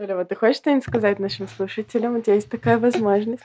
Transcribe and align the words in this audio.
Лёва, 0.00 0.24
ты 0.24 0.34
хочешь 0.34 0.56
что-нибудь 0.56 0.84
сказать 0.84 1.18
нашим 1.18 1.46
слушателям? 1.46 2.16
У 2.16 2.22
тебя 2.22 2.34
есть 2.34 2.48
такая 2.48 2.78
возможность. 2.78 3.42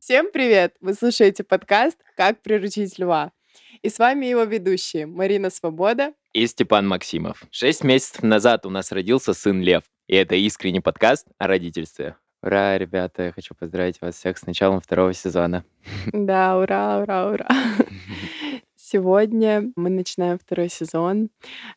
Всем 0.00 0.30
привет! 0.32 0.74
Вы 0.82 0.92
слушаете 0.92 1.44
подкаст 1.44 1.98
«Как 2.14 2.42
приручить 2.42 2.98
льва». 2.98 3.32
И 3.80 3.88
с 3.88 3.98
вами 3.98 4.26
его 4.26 4.42
ведущие 4.42 5.06
Марина 5.06 5.48
Свобода 5.48 6.12
и 6.34 6.46
Степан 6.46 6.86
Максимов. 6.86 7.42
Шесть 7.50 7.84
месяцев 7.84 8.22
назад 8.22 8.66
у 8.66 8.70
нас 8.70 8.92
родился 8.92 9.32
сын 9.32 9.62
Лев, 9.62 9.84
и 10.08 10.16
это 10.16 10.34
искренний 10.34 10.80
подкаст 10.80 11.26
о 11.38 11.46
родительстве. 11.46 12.16
Ура, 12.46 12.78
ребята, 12.78 13.24
я 13.24 13.32
хочу 13.32 13.56
поздравить 13.56 14.00
вас 14.00 14.14
всех 14.14 14.38
с 14.38 14.46
началом 14.46 14.80
второго 14.80 15.12
сезона. 15.12 15.64
Да, 16.12 16.56
ура, 16.56 17.00
ура, 17.00 17.26
ура. 17.32 17.48
Сегодня 18.76 19.72
мы 19.74 19.90
начинаем 19.90 20.38
второй 20.38 20.68
сезон 20.68 21.30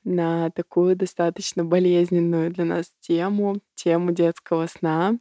на 0.03 0.51
такую 0.51 0.95
достаточно 0.95 1.65
болезненную 1.65 2.51
для 2.51 2.65
нас 2.65 2.91
тему, 2.99 3.55
тему 3.73 4.11
детского 4.11 4.67
сна. 4.67 5.17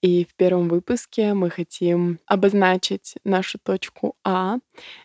И 0.00 0.24
в 0.30 0.36
первом 0.36 0.68
выпуске 0.68 1.34
мы 1.34 1.50
хотим 1.50 2.20
обозначить 2.26 3.16
нашу 3.24 3.58
точку 3.58 4.14
А, 4.22 4.58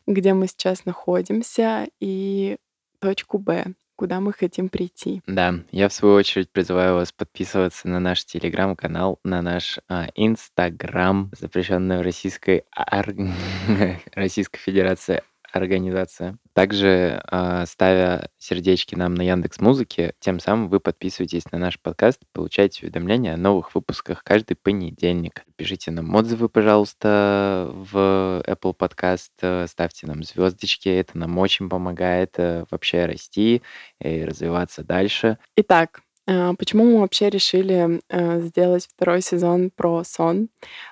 где 0.06 0.36
мы 0.36 0.46
сейчас 0.46 0.86
находимся, 0.86 1.88
и 2.00 2.58
точку 3.00 3.40
Б, 3.40 3.74
куда 4.00 4.22
мы 4.22 4.32
хотим 4.32 4.70
прийти. 4.70 5.22
Да, 5.28 5.56
я 5.72 5.90
в 5.90 5.94
свою 5.94 6.16
очередь 6.16 6.50
призываю 6.50 6.96
вас 6.96 7.12
подписываться 7.12 7.90
на 7.90 8.00
наш 8.00 8.24
телеграм-канал, 8.24 9.20
на 9.26 9.42
наш 9.42 9.78
а, 9.90 10.08
инстаграм, 10.16 11.30
запрещенную 11.38 12.02
Российской. 12.02 12.64
Российской 14.16 14.60
Федерации 14.60 15.22
организация. 15.52 16.38
Также 16.60 17.24
э, 17.32 17.64
ставя 17.68 18.28
сердечки 18.38 18.94
нам 18.94 19.16
на 19.16 19.22
Яндекс 19.22 19.62
Музыке, 19.62 20.14
тем 20.20 20.42
самым 20.42 20.68
вы 20.68 20.82
подписываетесь 20.82 21.50
на 21.54 21.58
наш 21.58 21.80
подкаст, 21.80 22.20
получаете 22.34 22.82
уведомления 22.84 23.36
о 23.36 23.38
новых 23.38 23.74
выпусках 23.74 24.26
каждый 24.26 24.56
понедельник. 24.56 25.46
Пишите 25.56 25.92
нам 25.92 26.14
отзывы, 26.14 26.50
пожалуйста, 26.50 27.72
в 27.74 28.44
Apple 28.46 28.76
Podcast, 28.78 29.68
ставьте 29.70 30.06
нам 30.06 30.22
звездочки, 30.24 30.90
это 30.90 31.18
нам 31.18 31.38
очень 31.38 31.70
помогает 31.70 32.34
э, 32.36 32.66
вообще 32.70 33.06
расти 33.06 33.62
и 34.02 34.26
развиваться 34.26 34.84
дальше. 34.84 35.38
Итак, 35.56 36.02
а, 36.32 36.54
почему 36.54 36.84
мы 36.84 37.00
вообще 37.00 37.30
решили 37.30 38.02
э, 38.08 38.42
сделать 38.42 38.88
второй 38.88 39.22
сезон 39.22 39.72
про 39.76 40.04
сон? 40.04 40.50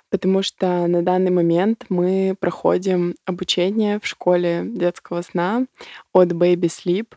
Потому 0.09 0.41
что 0.41 0.87
на 0.87 1.01
данный 1.01 1.31
момент 1.31 1.85
мы 1.89 2.35
проходим 2.39 3.15
обучение 3.25 3.99
в 3.99 4.07
школе 4.07 4.63
детского 4.65 5.21
сна 5.21 5.65
от 6.13 6.31
Baby 6.31 6.69
Sleep. 6.69 7.07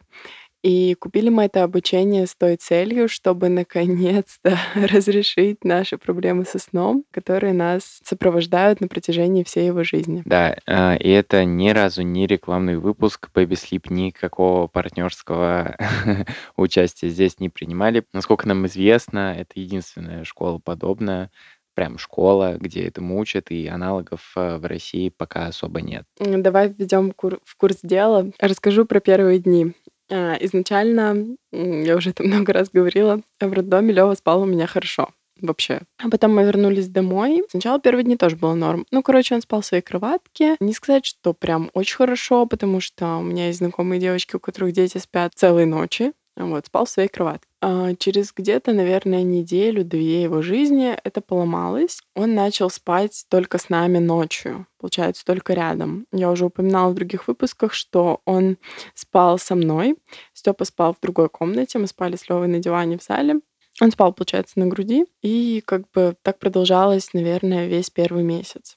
И 0.63 0.95
купили 0.95 1.31
мы 1.31 1.45
это 1.45 1.63
обучение 1.63 2.27
с 2.27 2.35
той 2.35 2.57
целью, 2.57 3.09
чтобы 3.09 3.49
наконец-то 3.49 4.59
разрешить 4.75 5.65
наши 5.65 5.97
проблемы 5.97 6.45
со 6.45 6.59
сном, 6.59 7.05
которые 7.11 7.55
нас 7.55 8.01
сопровождают 8.05 8.81
на 8.81 8.89
протяжении 8.89 9.43
всей 9.43 9.67
его 9.67 9.85
жизни. 9.85 10.23
Да, 10.27 10.57
а, 10.67 10.97
и 10.97 11.09
это 11.09 11.45
ни 11.45 11.71
разу 11.71 12.03
не 12.03 12.27
рекламный 12.27 12.77
выпуск. 12.77 13.31
Baby 13.35 13.53
Sleep 13.53 13.87
никакого 13.91 14.67
партнерского 14.67 15.77
участия 16.57 17.09
здесь 17.09 17.41
не 17.41 17.49
принимали. 17.49 18.05
Насколько 18.13 18.47
нам 18.47 18.67
известно, 18.67 19.35
это 19.39 19.53
единственная 19.55 20.25
школа 20.25 20.59
подобная, 20.59 21.31
прям 21.75 21.99
школа, 21.99 22.57
где 22.59 22.87
этому 22.87 23.19
учат, 23.19 23.51
и 23.51 23.67
аналогов 23.67 24.33
э, 24.37 24.57
в 24.59 24.67
России 24.67 25.09
пока 25.09 25.47
особо 25.47 25.81
нет. 25.81 26.05
Давай 26.19 26.69
введем 26.69 27.13
в 27.13 27.57
курс 27.57 27.79
дела. 27.83 28.31
Расскажу 28.39 28.85
про 28.85 29.01
первые 29.01 29.39
дни. 29.39 29.73
А, 30.11 30.37
изначально, 30.41 31.37
я 31.53 31.97
уже 31.97 32.11
это 32.11 32.23
много 32.25 32.53
раз 32.53 32.71
говорила, 32.71 33.21
в 33.41 33.53
роддоме 33.53 33.93
Лёва 33.93 34.15
спал 34.15 34.43
у 34.43 34.47
меня 34.47 34.67
хорошо 34.67 35.11
вообще. 35.43 35.81
А 35.99 36.11
потом 36.11 36.35
мы 36.35 36.45
вернулись 36.45 36.89
домой. 36.89 37.43
Сначала 37.49 37.81
первые 37.81 38.05
дни 38.05 38.17
тоже 38.17 38.37
было 38.37 38.55
норм. 38.55 38.87
Ну, 38.91 39.03
короче, 39.03 39.35
он 39.35 39.41
спал 39.41 39.63
в 39.63 39.67
своей 39.67 39.83
кроватке. 39.83 40.57
Не 40.61 40.73
сказать, 40.73 41.07
что 41.07 41.33
прям 41.33 41.71
очень 41.73 41.97
хорошо, 41.97 42.47
потому 42.47 42.81
что 42.81 43.17
у 43.17 43.23
меня 43.23 43.47
есть 43.47 43.59
знакомые 43.59 44.01
девочки, 44.01 44.37
у 44.37 44.41
которых 44.41 44.73
дети 44.73 44.99
спят 44.99 45.33
целые 45.35 45.67
ночи. 45.67 46.13
Вот, 46.45 46.67
спал 46.67 46.85
в 46.85 46.91
своей 46.91 47.09
кроватке. 47.09 47.47
А 47.61 47.95
через 47.95 48.33
где-то, 48.33 48.73
наверное, 48.73 49.23
неделю-две 49.23 50.23
его 50.23 50.41
жизни 50.41 50.97
это 51.05 51.21
поломалось. 51.21 52.01
Он 52.15 52.35
начал 52.35 52.71
спать 52.71 53.27
только 53.29 53.59
с 53.59 53.69
нами 53.69 53.99
ночью, 53.99 54.67
получается, 54.79 55.25
только 55.27 55.53
рядом. 55.53 56.07
Я 56.13 56.31
уже 56.31 56.47
упоминала 56.47 56.91
в 56.91 56.95
других 56.95 57.29
выпусках, 57.29 57.75
что 57.75 58.23
он 58.25 58.57
спал 58.95 59.39
со 59.39 59.55
мной. 59.55 59.97
Степа 60.33 60.65
спал 60.65 60.95
в 60.95 61.01
другой 61.03 61.29
комнате, 61.29 61.79
мы 61.79 61.87
спали 61.87 62.17
с 62.17 62.29
Левой 62.29 62.49
на 62.49 62.59
диване 62.59 62.97
в 62.97 63.03
зале. 63.03 63.41
Он 63.81 63.91
спал, 63.91 64.13
получается, 64.13 64.59
на 64.59 64.67
груди. 64.67 65.07
И 65.23 65.63
как 65.67 65.91
бы 65.91 66.17
так 66.23 66.39
продолжалось, 66.39 67.13
наверное, 67.13 67.67
весь 67.67 67.91
первый 67.91 68.23
месяц. 68.23 68.77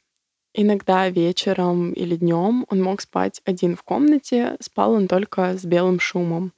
Иногда 0.54 1.10
вечером 1.10 1.94
или 1.94 2.16
днем 2.16 2.66
он 2.70 2.82
мог 2.82 3.02
спать 3.02 3.42
один 3.44 3.76
в 3.76 3.84
комнате, 3.84 4.56
спал 4.60 4.92
он 4.92 5.08
только 5.08 5.58
с 5.58 5.66
белым 5.66 6.00
шумом. 6.00 6.54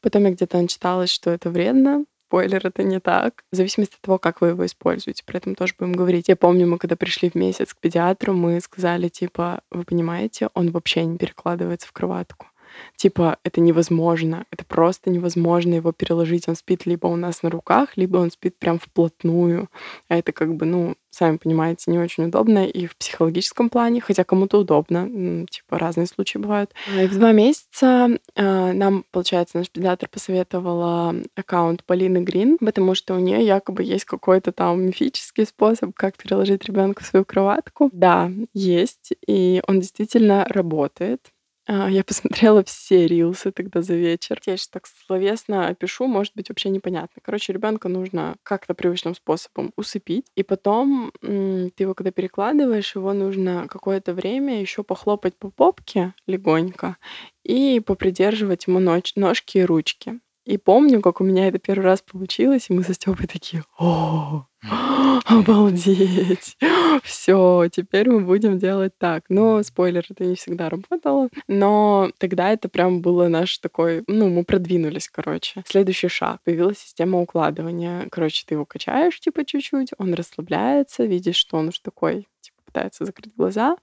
Потом 0.00 0.24
я 0.24 0.30
где-то 0.30 0.60
начиталась, 0.60 1.10
что 1.10 1.30
это 1.30 1.50
вредно, 1.50 2.04
Спойлер, 2.28 2.66
это 2.66 2.82
не 2.82 2.98
так. 2.98 3.44
В 3.52 3.56
зависимости 3.56 3.94
от 3.94 4.00
того, 4.00 4.18
как 4.18 4.40
вы 4.40 4.48
его 4.48 4.66
используете. 4.66 5.22
При 5.24 5.36
этом 5.36 5.54
тоже 5.54 5.74
будем 5.78 5.92
говорить. 5.92 6.26
Я 6.26 6.34
помню, 6.34 6.66
мы 6.66 6.76
когда 6.78 6.96
пришли 6.96 7.30
в 7.30 7.36
месяц 7.36 7.72
к 7.72 7.78
педиатру, 7.78 8.34
мы 8.34 8.60
сказали, 8.60 9.08
типа, 9.08 9.60
вы 9.70 9.84
понимаете, 9.84 10.48
он 10.54 10.72
вообще 10.72 11.04
не 11.04 11.18
перекладывается 11.18 11.86
в 11.86 11.92
кроватку. 11.92 12.48
Типа, 12.96 13.38
это 13.44 13.60
невозможно, 13.60 14.46
это 14.50 14.64
просто 14.64 15.10
невозможно 15.10 15.74
его 15.74 15.92
переложить. 15.92 16.48
Он 16.48 16.56
спит 16.56 16.86
либо 16.86 17.06
у 17.06 17.16
нас 17.16 17.42
на 17.42 17.50
руках, 17.50 17.90
либо 17.96 18.18
он 18.18 18.30
спит 18.30 18.58
прям 18.58 18.78
вплотную. 18.78 19.68
А 20.08 20.16
это 20.16 20.32
как 20.32 20.54
бы, 20.54 20.66
ну, 20.66 20.96
сами 21.16 21.38
понимаете, 21.38 21.90
не 21.90 21.98
очень 21.98 22.24
удобно 22.24 22.66
и 22.66 22.86
в 22.86 22.96
психологическом 22.96 23.70
плане, 23.70 24.00
хотя 24.00 24.24
кому-то 24.24 24.58
удобно, 24.58 25.46
типа 25.46 25.78
разные 25.78 26.06
случаи 26.06 26.38
бывают. 26.38 26.72
А, 26.94 27.02
и 27.02 27.06
в 27.06 27.18
два 27.18 27.32
месяца 27.32 28.08
э, 28.34 28.72
нам, 28.72 29.04
получается, 29.10 29.58
наш 29.58 29.70
педиатр 29.70 30.08
посоветовала 30.08 31.14
аккаунт 31.34 31.84
Полины 31.84 32.18
Грин, 32.18 32.58
потому 32.58 32.94
что 32.94 33.14
у 33.14 33.18
нее 33.18 33.44
якобы 33.44 33.82
есть 33.82 34.04
какой-то 34.04 34.52
там 34.52 34.82
мифический 34.82 35.46
способ, 35.46 35.94
как 35.94 36.16
переложить 36.16 36.64
ребенка 36.64 37.02
в 37.02 37.06
свою 37.06 37.24
кроватку. 37.24 37.88
Да, 37.92 38.30
есть, 38.52 39.12
и 39.26 39.62
он 39.66 39.80
действительно 39.80 40.44
работает. 40.48 41.20
А, 41.68 41.90
я 41.90 42.04
посмотрела 42.04 42.62
все 42.64 43.06
рилсы 43.06 43.50
тогда 43.50 43.82
за 43.82 43.94
вечер. 43.94 44.40
Я 44.46 44.56
сейчас 44.56 44.68
так 44.68 44.86
словесно 44.86 45.68
опишу, 45.68 46.06
может 46.06 46.32
быть, 46.36 46.48
вообще 46.48 46.68
непонятно. 46.68 47.20
Короче, 47.24 47.52
ребенка 47.52 47.88
нужно 47.88 48.36
как-то 48.42 48.74
привычным 48.74 49.14
способом 49.14 49.72
усыпить, 49.76 50.26
и 50.36 50.42
потом 50.42 51.10
ты 51.20 51.72
его, 51.78 51.94
когда 51.94 52.10
перекладываешь, 52.12 52.94
его 52.94 53.12
нужно 53.12 53.66
какое-то 53.68 54.14
время 54.14 54.60
еще 54.60 54.84
похлопать 54.84 55.36
по 55.36 55.50
попке 55.50 56.14
легонько 56.26 56.96
и 57.44 57.80
попридерживать 57.80 58.66
ему 58.66 58.78
нож- 58.80 59.12
ножки 59.16 59.58
и 59.58 59.64
ручки. 59.64 60.20
И 60.44 60.58
помню, 60.58 61.00
как 61.00 61.20
у 61.20 61.24
меня 61.24 61.48
это 61.48 61.58
первый 61.58 61.82
раз 61.84 62.02
получилось, 62.02 62.70
и 62.70 62.72
мы 62.72 62.84
со 62.84 62.94
Степой 62.94 63.26
такие, 63.26 63.64
о, 63.78 64.46
обалдеть, 65.26 66.56
все, 67.02 67.68
теперь 67.70 68.08
мы 68.10 68.20
будем 68.20 68.58
делать 68.58 68.92
так. 68.98 69.24
Но, 69.28 69.62
спойлер, 69.62 70.04
это 70.08 70.24
не 70.24 70.36
всегда 70.36 70.68
работало, 70.68 71.28
но 71.48 72.10
тогда 72.18 72.50
это 72.52 72.68
прям 72.68 73.00
было 73.00 73.28
наш 73.28 73.58
такой, 73.58 74.04
ну, 74.06 74.28
мы 74.28 74.44
продвинулись, 74.44 75.08
короче. 75.08 75.62
Следующий 75.66 76.08
шаг, 76.08 76.40
появилась 76.44 76.78
система 76.78 77.20
укладывания. 77.20 78.06
Короче, 78.10 78.44
ты 78.46 78.54
его 78.54 78.64
качаешь, 78.64 79.20
типа, 79.20 79.44
чуть-чуть, 79.44 79.90
он 79.98 80.14
расслабляется, 80.14 81.04
видишь, 81.04 81.36
что 81.36 81.56
он 81.56 81.68
уж 81.68 81.78
такой 81.80 82.26
пытается 82.76 83.06
закрыть 83.06 83.34
глаза, 83.34 83.76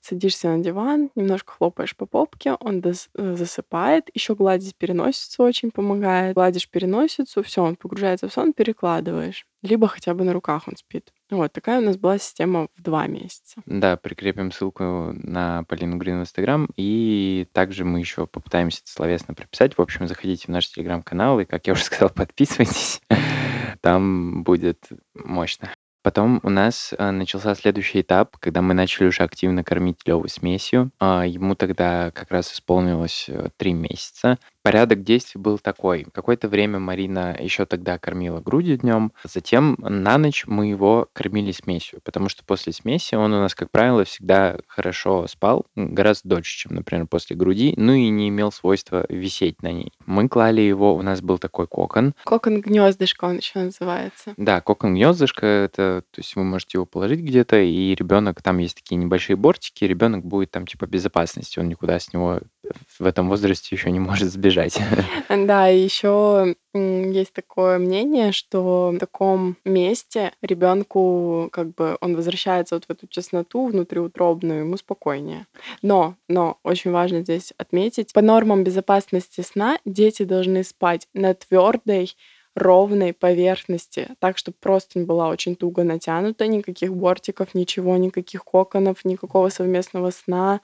садишься 0.00 0.48
на 0.48 0.62
диван, 0.62 1.10
немножко 1.14 1.52
хлопаешь 1.52 1.94
по 1.94 2.06
попке, 2.06 2.54
он 2.60 2.82
э, 2.82 2.92
засыпает, 3.34 4.08
еще 4.14 4.34
гладить 4.34 4.74
переносицу 4.76 5.42
очень 5.42 5.70
помогает. 5.70 6.34
Гладишь 6.34 6.68
переносицу, 6.68 7.42
все, 7.42 7.62
он 7.62 7.76
погружается 7.76 8.28
в 8.28 8.32
сон, 8.32 8.54
перекладываешь. 8.54 9.46
Либо 9.62 9.86
хотя 9.86 10.14
бы 10.14 10.24
на 10.24 10.32
руках 10.32 10.66
он 10.66 10.76
спит. 10.76 11.12
Вот 11.30 11.52
такая 11.52 11.80
у 11.80 11.84
нас 11.84 11.98
была 11.98 12.18
система 12.18 12.68
в 12.74 12.82
два 12.82 13.06
месяца. 13.06 13.60
Да, 13.66 13.96
прикрепим 13.96 14.50
ссылку 14.50 15.12
на 15.12 15.64
Полину 15.64 15.98
Грин 15.98 16.18
в 16.18 16.22
Инстаграм. 16.22 16.68
И 16.76 17.48
также 17.52 17.84
мы 17.84 17.98
еще 17.98 18.26
попытаемся 18.26 18.80
это 18.82 18.90
словесно 18.90 19.34
прописать. 19.34 19.76
В 19.76 19.82
общем, 19.82 20.06
заходите 20.06 20.46
в 20.46 20.50
наш 20.50 20.68
телеграм-канал, 20.68 21.40
и, 21.40 21.44
как 21.44 21.66
я 21.66 21.74
уже 21.74 21.82
сказал, 21.84 22.08
подписывайтесь. 22.14 23.02
Там 23.82 24.42
будет 24.42 24.88
мощно. 25.14 25.70
Потом 26.08 26.40
у 26.42 26.48
нас 26.48 26.94
э, 26.96 27.10
начался 27.10 27.54
следующий 27.54 28.00
этап, 28.00 28.38
когда 28.38 28.62
мы 28.62 28.72
начали 28.72 29.08
уже 29.08 29.24
активно 29.24 29.62
кормить 29.62 29.98
Леву 30.06 30.26
смесью. 30.26 30.90
А, 30.98 31.26
ему 31.26 31.54
тогда 31.54 32.12
как 32.12 32.30
раз 32.30 32.50
исполнилось 32.50 33.26
э, 33.28 33.50
три 33.58 33.74
месяца. 33.74 34.38
Порядок 34.68 35.02
действий 35.02 35.40
был 35.40 35.58
такой. 35.58 36.06
Какое-то 36.12 36.46
время 36.46 36.78
Марина 36.78 37.34
еще 37.40 37.64
тогда 37.64 37.96
кормила 37.96 38.42
грудью 38.42 38.76
днем, 38.76 39.14
затем 39.24 39.78
на 39.78 40.18
ночь 40.18 40.44
мы 40.46 40.66
его 40.66 41.08
кормили 41.14 41.52
смесью, 41.52 42.00
потому 42.04 42.28
что 42.28 42.44
после 42.44 42.74
смеси 42.74 43.14
он 43.14 43.32
у 43.32 43.40
нас, 43.40 43.54
как 43.54 43.70
правило, 43.70 44.04
всегда 44.04 44.58
хорошо 44.66 45.26
спал, 45.26 45.64
гораздо 45.74 46.28
дольше, 46.28 46.58
чем, 46.58 46.74
например, 46.74 47.06
после 47.06 47.34
груди, 47.34 47.72
ну 47.78 47.94
и 47.94 48.10
не 48.10 48.28
имел 48.28 48.52
свойства 48.52 49.06
висеть 49.08 49.62
на 49.62 49.72
ней. 49.72 49.90
Мы 50.04 50.28
клали 50.28 50.60
его, 50.60 50.94
у 50.94 51.00
нас 51.00 51.22
был 51.22 51.38
такой 51.38 51.66
кокон. 51.66 52.12
Кокон 52.24 52.60
гнездышко 52.60 53.24
он 53.24 53.38
еще 53.38 53.60
называется. 53.60 54.34
Да, 54.36 54.60
кокон 54.60 54.92
гнездышко, 54.92 55.46
это, 55.46 56.02
то 56.10 56.18
есть 56.18 56.36
вы 56.36 56.44
можете 56.44 56.76
его 56.76 56.84
положить 56.84 57.20
где-то, 57.20 57.58
и 57.58 57.94
ребенок, 57.94 58.42
там 58.42 58.58
есть 58.58 58.74
такие 58.74 58.96
небольшие 58.96 59.36
бортики, 59.36 59.84
ребенок 59.84 60.26
будет 60.26 60.50
там 60.50 60.66
типа 60.66 60.84
безопасности, 60.84 61.58
он 61.58 61.68
никуда 61.68 61.98
с 61.98 62.12
него 62.12 62.40
в 62.98 63.06
этом 63.06 63.28
возрасте 63.28 63.74
еще 63.74 63.90
не 63.90 64.00
может 64.00 64.30
сбежать. 64.30 64.57
Да, 65.28 65.70
и 65.70 65.78
еще 65.78 66.54
есть 66.74 67.32
такое 67.32 67.78
мнение, 67.78 68.32
что 68.32 68.90
в 68.90 68.98
таком 68.98 69.56
месте 69.64 70.32
ребенку 70.42 71.48
как 71.52 71.74
бы 71.74 71.96
он 72.00 72.16
возвращается 72.16 72.76
вот 72.76 72.84
в 72.84 72.90
эту 72.90 73.06
тесноту 73.06 73.66
внутриутробную, 73.66 74.60
ему 74.60 74.76
спокойнее. 74.76 75.46
Но, 75.82 76.16
но 76.28 76.58
очень 76.62 76.90
важно 76.90 77.22
здесь 77.22 77.52
отметить, 77.58 78.12
по 78.12 78.22
нормам 78.22 78.64
безопасности 78.64 79.40
сна 79.40 79.78
дети 79.84 80.22
должны 80.24 80.64
спать 80.64 81.08
на 81.14 81.34
твердой 81.34 82.14
ровной 82.54 83.12
поверхности, 83.12 84.08
так, 84.18 84.36
чтобы 84.36 84.56
простынь 84.60 85.04
была 85.04 85.28
очень 85.28 85.56
туго 85.56 85.84
натянута, 85.84 86.46
никаких 86.46 86.94
бортиков, 86.94 87.54
ничего, 87.54 87.96
никаких 87.96 88.44
коконов, 88.44 89.04
никакого 89.04 89.48
совместного 89.48 90.10
сна, 90.10 90.60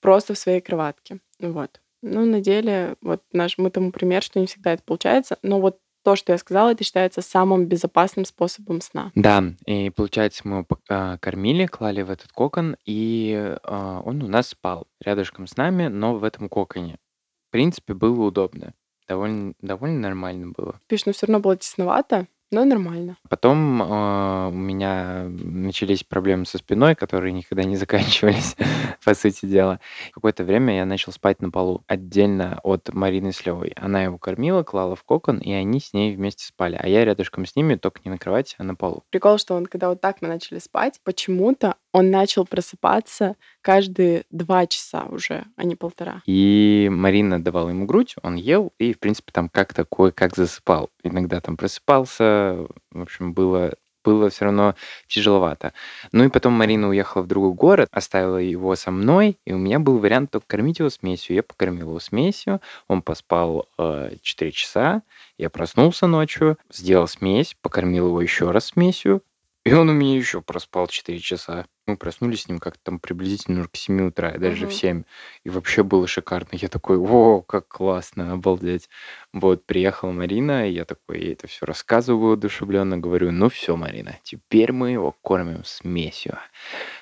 просто 0.00 0.34
в 0.34 0.38
своей 0.38 0.60
кроватке. 0.60 1.20
Вот. 1.40 1.80
Ну, 2.06 2.24
на 2.24 2.40
деле, 2.40 2.96
вот 3.02 3.22
наш, 3.32 3.58
мы 3.58 3.70
тому 3.70 3.90
пример, 3.90 4.22
что 4.22 4.38
не 4.38 4.46
всегда 4.46 4.72
это 4.72 4.82
получается, 4.84 5.38
но 5.42 5.60
вот 5.60 5.78
то, 6.04 6.14
что 6.14 6.30
я 6.30 6.38
сказала, 6.38 6.70
это 6.70 6.84
считается 6.84 7.20
самым 7.20 7.66
безопасным 7.66 8.24
способом 8.24 8.80
сна. 8.80 9.10
Да, 9.16 9.42
и 9.66 9.90
получается, 9.90 10.42
мы 10.46 10.58
его 10.58 10.66
а, 10.88 11.18
кормили, 11.18 11.66
клали 11.66 12.02
в 12.02 12.10
этот 12.12 12.30
кокон, 12.30 12.76
и 12.84 13.56
а, 13.64 14.02
он 14.04 14.22
у 14.22 14.28
нас 14.28 14.50
спал 14.50 14.86
рядышком 15.00 15.48
с 15.48 15.56
нами, 15.56 15.88
но 15.88 16.14
в 16.14 16.22
этом 16.22 16.48
коконе. 16.48 16.98
В 17.48 17.50
принципе, 17.50 17.92
было 17.92 18.26
удобно. 18.26 18.72
Довольно, 19.08 19.54
довольно 19.60 19.98
нормально 19.98 20.52
было. 20.56 20.80
Пишешь, 20.86 21.06
но 21.06 21.12
все 21.12 21.26
равно 21.26 21.40
было 21.40 21.56
тесновато. 21.56 22.28
Но 22.52 22.64
нормально. 22.64 23.16
Потом 23.28 23.82
э, 23.82 24.48
у 24.48 24.52
меня 24.52 25.24
начались 25.28 26.04
проблемы 26.04 26.46
со 26.46 26.58
спиной, 26.58 26.94
которые 26.94 27.32
никогда 27.32 27.64
не 27.64 27.76
заканчивались, 27.76 28.56
по 29.04 29.14
сути 29.14 29.46
дела. 29.46 29.80
Какое-то 30.12 30.44
время 30.44 30.76
я 30.76 30.86
начал 30.86 31.10
спать 31.10 31.40
на 31.42 31.50
полу 31.50 31.82
отдельно 31.88 32.60
от 32.62 32.92
Марины 32.92 33.32
с 33.32 33.44
Левой. 33.44 33.72
Она 33.76 34.04
его 34.04 34.18
кормила, 34.18 34.62
клала 34.62 34.94
в 34.94 35.02
кокон, 35.02 35.38
и 35.38 35.52
они 35.52 35.80
с 35.80 35.92
ней 35.92 36.14
вместе 36.14 36.44
спали. 36.46 36.78
А 36.80 36.86
я 36.86 37.04
рядышком 37.04 37.46
с 37.46 37.56
ними, 37.56 37.74
только 37.74 38.00
не 38.04 38.12
на 38.12 38.18
кровати, 38.18 38.54
а 38.58 38.64
на 38.64 38.76
полу. 38.76 39.02
Прикол, 39.10 39.38
что 39.38 39.54
он, 39.54 39.66
когда 39.66 39.88
вот 39.88 40.00
так 40.00 40.22
мы 40.22 40.28
начали 40.28 40.60
спать, 40.60 41.00
почему-то 41.02 41.74
он 41.96 42.10
начал 42.10 42.44
просыпаться 42.44 43.36
каждые 43.62 44.24
два 44.28 44.66
часа 44.66 45.06
уже, 45.08 45.46
а 45.56 45.64
не 45.64 45.76
полтора. 45.76 46.20
И 46.26 46.90
Марина 46.92 47.42
давала 47.42 47.70
ему 47.70 47.86
грудь, 47.86 48.16
он 48.22 48.34
ел, 48.34 48.74
и, 48.78 48.92
в 48.92 48.98
принципе, 48.98 49.32
там 49.32 49.48
как 49.48 49.72
такое, 49.72 50.12
как 50.12 50.36
засыпал. 50.36 50.90
Иногда 51.02 51.40
там 51.40 51.56
просыпался, 51.56 52.66
в 52.90 53.00
общем, 53.00 53.32
было 53.32 53.72
было 54.04 54.28
все 54.28 54.44
равно 54.44 54.76
тяжеловато. 55.08 55.72
Ну 56.12 56.22
и 56.22 56.28
потом 56.28 56.52
Марина 56.52 56.88
уехала 56.90 57.22
в 57.22 57.26
другой 57.26 57.54
город, 57.54 57.88
оставила 57.90 58.36
его 58.36 58.76
со 58.76 58.92
мной, 58.92 59.38
и 59.46 59.52
у 59.52 59.58
меня 59.58 59.80
был 59.80 59.98
вариант 59.98 60.30
только 60.30 60.46
кормить 60.46 60.78
его 60.78 60.90
смесью. 60.90 61.34
Я 61.34 61.42
покормил 61.42 61.88
его 61.88 61.98
смесью, 61.98 62.60
он 62.86 63.02
поспал 63.02 63.66
э, 63.78 64.10
4 64.22 64.52
часа, 64.52 65.02
я 65.38 65.50
проснулся 65.50 66.06
ночью, 66.06 66.56
сделал 66.70 67.08
смесь, 67.08 67.56
покормил 67.62 68.08
его 68.08 68.20
еще 68.20 68.52
раз 68.52 68.66
смесью, 68.66 69.22
и 69.64 69.72
он 69.72 69.88
у 69.88 69.92
меня 69.92 70.14
еще 70.16 70.40
проспал 70.40 70.86
4 70.86 71.18
часа. 71.18 71.66
Мы 71.86 71.96
проснулись 71.96 72.42
с 72.42 72.48
ним 72.48 72.58
как-то 72.58 72.80
там 72.82 72.98
приблизительно 72.98 73.60
уже 73.60 73.68
к 73.68 73.76
7 73.76 74.08
утра, 74.08 74.32
даже 74.38 74.66
в 74.66 74.74
7. 74.74 75.04
И 75.44 75.50
вообще 75.50 75.82
было 75.82 76.06
шикарно. 76.06 76.48
Я 76.52 76.68
такой, 76.68 76.98
о, 76.98 77.42
как 77.42 77.68
классно, 77.68 78.32
обалдеть. 78.32 78.88
Вот, 79.32 79.64
приехала 79.66 80.10
Марина, 80.10 80.68
и 80.68 80.72
я 80.72 80.84
такой 80.84 81.20
ей 81.20 81.32
это 81.34 81.46
все 81.46 81.66
рассказываю 81.66 82.32
одушевленно, 82.32 82.98
говорю, 82.98 83.30
ну 83.30 83.48
все, 83.48 83.76
Марина, 83.76 84.18
теперь 84.22 84.72
мы 84.72 84.90
его 84.90 85.12
кормим 85.22 85.64
смесью. 85.64 86.38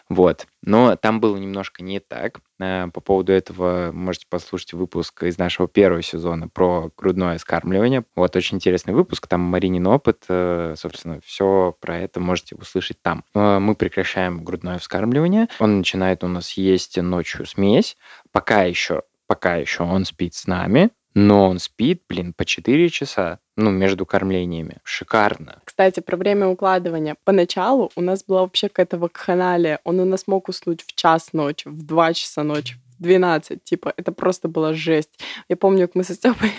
Вот. 0.09 0.47
Но 0.63 0.97
там 0.97 1.21
было 1.21 1.37
немножко 1.37 1.83
не 1.83 2.01
так. 2.01 2.41
Э, 2.61 2.89
по 2.93 3.01
поводу 3.01 3.33
этого 3.33 3.91
можете 3.93 4.27
послушать 4.29 4.73
выпуск 4.73 5.23
из 5.25 5.39
нашего 5.39 5.69
первого 5.69 6.03
сезона 6.03 6.49
про 6.49 6.91
грудное 6.97 7.39
скармливание. 7.39 8.05
Вот 8.15 8.37
очень 8.37 8.57
интересный 8.57 8.95
выпуск, 8.95 9.27
там 9.27 9.41
Маринин 9.41 9.87
опыт, 9.87 10.25
э, 10.29 10.75
собственно, 10.77 11.21
все 11.25 11.77
про 11.81 11.99
это 11.99 12.21
можете 12.21 12.55
услышать 12.55 13.01
там. 13.03 13.25
Э, 13.35 13.59
мы 13.59 13.75
прекращаем 13.75 14.45
грудное 14.45 14.74
вскармливание. 14.79 15.49
Он 15.59 15.79
начинает 15.79 16.25
у 16.25 16.29
нас 16.29 16.53
есть 16.53 16.97
ночью 16.97 17.47
смесь. 17.47 17.97
Пока 18.33 18.65
еще, 18.65 19.03
пока 19.27 19.57
еще 19.57 19.83
он 19.83 20.05
спит 20.05 20.35
с 20.35 20.47
нами, 20.47 20.91
но 21.15 21.49
он 21.49 21.59
спит, 21.61 22.03
блин, 22.09 22.33
по 22.33 22.45
4 22.45 22.89
часа, 22.91 23.39
ну, 23.57 23.71
между 23.71 24.05
кормлениями. 24.05 24.79
Шикарно. 24.83 25.61
Кстати, 25.65 26.01
про 26.01 26.17
время 26.17 26.49
укладывания. 26.49 27.17
Поначалу 27.25 27.93
у 27.95 28.01
нас 28.01 28.25
была 28.25 28.43
вообще 28.43 28.69
какая-то 28.69 28.99
вакханалия. 28.99 29.81
Он 29.85 30.01
у 30.01 30.05
нас 30.05 30.27
мог 30.27 30.49
уснуть 30.49 30.83
в 30.83 30.95
час 30.95 31.33
ночи, 31.33 31.69
в 31.69 31.87
2 31.87 32.15
часа 32.15 32.43
ночи, 32.43 32.75
в 32.99 33.03
12. 33.03 33.63
Типа, 33.63 33.95
это 33.97 34.11
просто 34.11 34.49
была 34.49 34.73
жесть. 34.73 35.21
Я 35.49 35.57
помню, 35.57 35.87
как 35.87 35.95
мы 35.95 36.03
со 36.03 36.15
Степой 36.15 36.51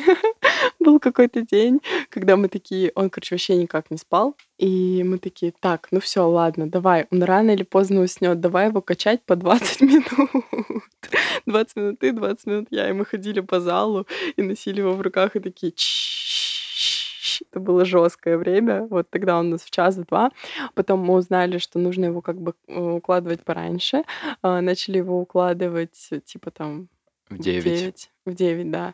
был 0.86 1.00
какой-то 1.00 1.42
день, 1.42 1.82
когда 2.10 2.36
мы 2.36 2.48
такие, 2.48 2.92
он, 2.96 3.10
короче, 3.10 3.36
вообще 3.36 3.56
никак 3.56 3.92
не 3.92 3.98
спал, 3.98 4.36
и 4.58 5.04
мы 5.04 5.18
такие, 5.18 5.52
так, 5.60 5.88
ну 5.92 6.00
все, 6.00 6.28
ладно, 6.28 6.70
давай, 6.70 7.08
он 7.12 7.24
рано 7.24 7.52
или 7.52 7.64
поздно 7.64 8.02
уснет, 8.02 8.40
давай 8.40 8.68
его 8.68 8.82
качать 8.82 9.24
по 9.26 9.36
20 9.36 9.82
минут. 9.82 10.06
20 11.46 11.76
минут 11.76 12.00
ты, 12.00 12.12
20 12.12 12.48
минут 12.48 12.68
я, 12.72 12.90
и 12.90 12.94
мы 12.94 13.06
ходили 13.06 13.40
по 13.42 13.60
залу 13.60 14.08
и 14.38 14.42
носили 14.42 14.80
его 14.80 14.94
в 14.94 15.02
руках 15.02 15.36
и 15.36 15.40
такие, 15.40 15.74
это 17.52 17.60
было 17.60 17.86
жесткое 17.86 18.38
время. 18.38 18.84
Вот 18.90 19.10
тогда 19.10 19.40
он 19.40 19.48
у 19.48 19.50
нас 19.52 19.62
в 19.62 19.72
час-два. 19.72 20.32
Потом 20.74 21.00
мы 21.00 21.16
узнали, 21.16 21.58
что 21.58 21.80
нужно 21.80 22.06
его 22.06 22.22
как 22.22 22.40
бы 22.40 22.54
э, 22.68 22.80
укладывать 22.80 23.44
пораньше. 23.44 24.04
А, 24.42 24.62
начали 24.62 24.98
его 24.98 25.20
укладывать 25.20 26.10
типа 26.26 26.52
там 26.52 26.88
в 27.30 27.38
9. 27.38 27.62
В 27.62 27.66
9, 27.66 28.12
в 28.26 28.34
9 28.34 28.72
да. 28.72 28.94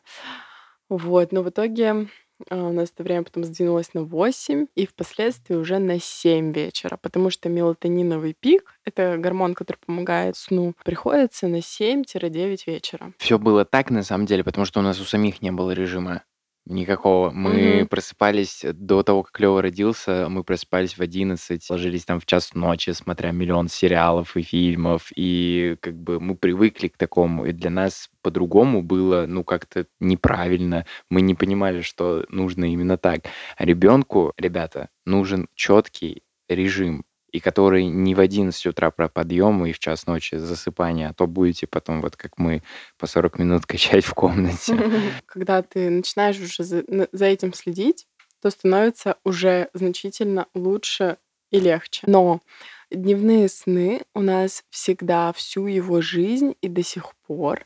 Вот, 0.91 1.31
но 1.31 1.41
в 1.41 1.47
итоге 1.49 2.09
а, 2.49 2.67
у 2.67 2.73
нас 2.73 2.91
это 2.93 3.03
время 3.03 3.23
потом 3.23 3.45
сдвинулось 3.45 3.93
на 3.93 4.03
8 4.03 4.65
и 4.75 4.85
впоследствии 4.85 5.55
уже 5.55 5.79
на 5.79 6.01
7 6.01 6.51
вечера, 6.51 6.97
потому 7.01 7.29
что 7.29 7.47
мелатониновый 7.47 8.35
пик, 8.38 8.77
это 8.83 9.15
гормон, 9.17 9.53
который 9.53 9.77
помогает 9.77 10.35
сну, 10.35 10.73
приходится 10.83 11.47
на 11.47 11.59
7-9 11.59 12.63
вечера. 12.67 13.13
Все 13.19 13.39
было 13.39 13.63
так 13.63 13.89
на 13.89 14.03
самом 14.03 14.25
деле, 14.25 14.43
потому 14.43 14.65
что 14.65 14.81
у 14.81 14.83
нас 14.83 15.00
у 15.00 15.05
самих 15.05 15.41
не 15.41 15.51
было 15.51 15.71
режима. 15.71 16.24
Никакого. 16.68 17.32
Мы 17.32 17.80
Мгм. 17.80 17.88
просыпались 17.88 18.63
э, 18.63 18.72
до 18.74 19.01
того, 19.01 19.24
как 19.24 19.39
Лёва 19.39 19.62
родился, 19.63 20.27
мы 20.30 20.44
просыпались 20.44 20.96
в 20.96 21.01
11, 21.01 21.68
ложились 21.72 22.06
там 22.06 22.20
в 22.20 22.25
час 22.27 22.53
ночи, 22.53 22.91
смотря 22.91 23.32
миллион 23.32 23.68
сериалов 23.68 24.38
и 24.38 24.44
фильмов, 24.44 25.12
и 25.15 25.75
как 25.82 25.96
бы 25.98 26.20
мы 26.20 26.36
привыкли 26.36 26.88
к 26.89 26.98
такому, 26.98 27.46
и 27.46 27.51
для 27.51 27.72
нас 27.72 28.10
по-другому 28.22 28.84
было, 28.84 29.25
ну, 29.27 29.44
как-то 29.44 29.88
неправильно. 30.00 30.86
Мы 31.10 31.22
не 31.22 31.34
понимали, 31.34 31.82
что 31.82 32.25
нужно 32.30 32.65
именно 32.72 32.98
так. 32.98 33.22
А 33.58 33.65
ребенку, 33.65 34.32
ребята, 34.38 34.89
нужен 35.06 35.48
четкий 35.56 36.22
режим 36.48 37.03
и 37.31 37.39
который 37.39 37.85
не 37.85 38.13
в 38.15 38.19
11 38.19 38.65
утра 38.67 38.91
про 38.91 39.09
подъем 39.09 39.65
и 39.65 39.71
в 39.71 39.79
час 39.79 40.05
ночи 40.05 40.35
засыпания, 40.35 41.09
а 41.09 41.13
то 41.13 41.27
будете 41.27 41.67
потом, 41.67 42.01
вот 42.01 42.15
как 42.15 42.38
мы, 42.38 42.61
по 42.97 43.07
40 43.07 43.39
минут 43.39 43.65
качать 43.67 44.05
в 44.05 44.13
комнате. 44.13 44.77
Когда 45.25 45.61
ты 45.61 45.89
начинаешь 45.89 46.39
уже 46.39 46.63
за, 46.63 47.25
этим 47.25 47.53
следить, 47.53 48.07
то 48.41 48.50
становится 48.50 49.17
уже 49.23 49.69
значительно 49.73 50.47
лучше 50.53 51.17
и 51.51 51.59
легче. 51.59 52.03
Но 52.07 52.41
дневные 52.89 53.47
сны 53.47 54.01
у 54.13 54.21
нас 54.21 54.63
всегда 54.69 55.31
всю 55.33 55.67
его 55.67 56.01
жизнь 56.01 56.55
и 56.61 56.67
до 56.67 56.83
сих 56.83 57.13
пор. 57.27 57.65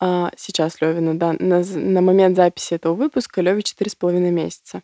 А, 0.00 0.30
сейчас 0.36 0.80
Левина, 0.80 1.18
да, 1.18 1.34
на, 1.38 1.62
на 1.62 2.00
момент 2.00 2.36
записи 2.36 2.74
этого 2.74 2.94
выпуска 2.94 3.40
Леве 3.40 3.60
4,5 3.60 4.18
месяца. 4.30 4.82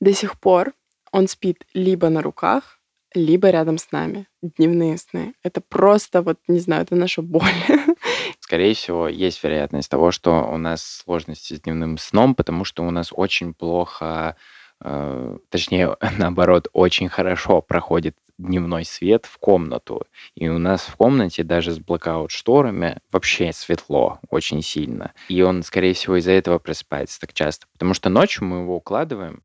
До 0.00 0.12
сих 0.12 0.38
пор 0.38 0.72
он 1.10 1.28
спит 1.28 1.64
либо 1.72 2.08
на 2.08 2.22
руках, 2.22 2.75
либо 3.14 3.50
рядом 3.50 3.78
с 3.78 3.92
нами. 3.92 4.26
Дневные 4.42 4.98
сны. 4.98 5.34
Это 5.42 5.60
просто, 5.60 6.22
вот, 6.22 6.38
не 6.48 6.58
знаю, 6.60 6.82
это 6.82 6.94
наша 6.94 7.22
боль. 7.22 7.42
Скорее 8.40 8.74
всего, 8.74 9.08
есть 9.08 9.42
вероятность 9.42 9.90
того, 9.90 10.10
что 10.10 10.48
у 10.52 10.58
нас 10.58 10.82
сложности 10.82 11.54
с 11.54 11.60
дневным 11.60 11.98
сном, 11.98 12.34
потому 12.34 12.64
что 12.64 12.84
у 12.84 12.90
нас 12.90 13.08
очень 13.12 13.54
плохо 13.54 14.36
э, 14.80 15.38
точнее, 15.50 15.96
наоборот, 16.18 16.68
очень 16.72 17.08
хорошо 17.08 17.62
проходит 17.62 18.16
дневной 18.38 18.84
свет 18.84 19.26
в 19.26 19.38
комнату. 19.38 20.04
И 20.34 20.48
у 20.48 20.58
нас 20.58 20.82
в 20.82 20.96
комнате 20.96 21.42
даже 21.42 21.72
с 21.72 21.78
блокаут-шторами 21.78 22.98
вообще 23.10 23.52
светло 23.52 24.20
очень 24.30 24.62
сильно. 24.62 25.12
И 25.28 25.40
он, 25.42 25.62
скорее 25.62 25.94
всего, 25.94 26.16
из-за 26.16 26.32
этого 26.32 26.58
просыпается 26.58 27.20
так 27.20 27.32
часто. 27.32 27.66
Потому 27.72 27.94
что 27.94 28.10
ночью 28.10 28.44
мы 28.44 28.58
его 28.58 28.76
укладываем, 28.76 29.42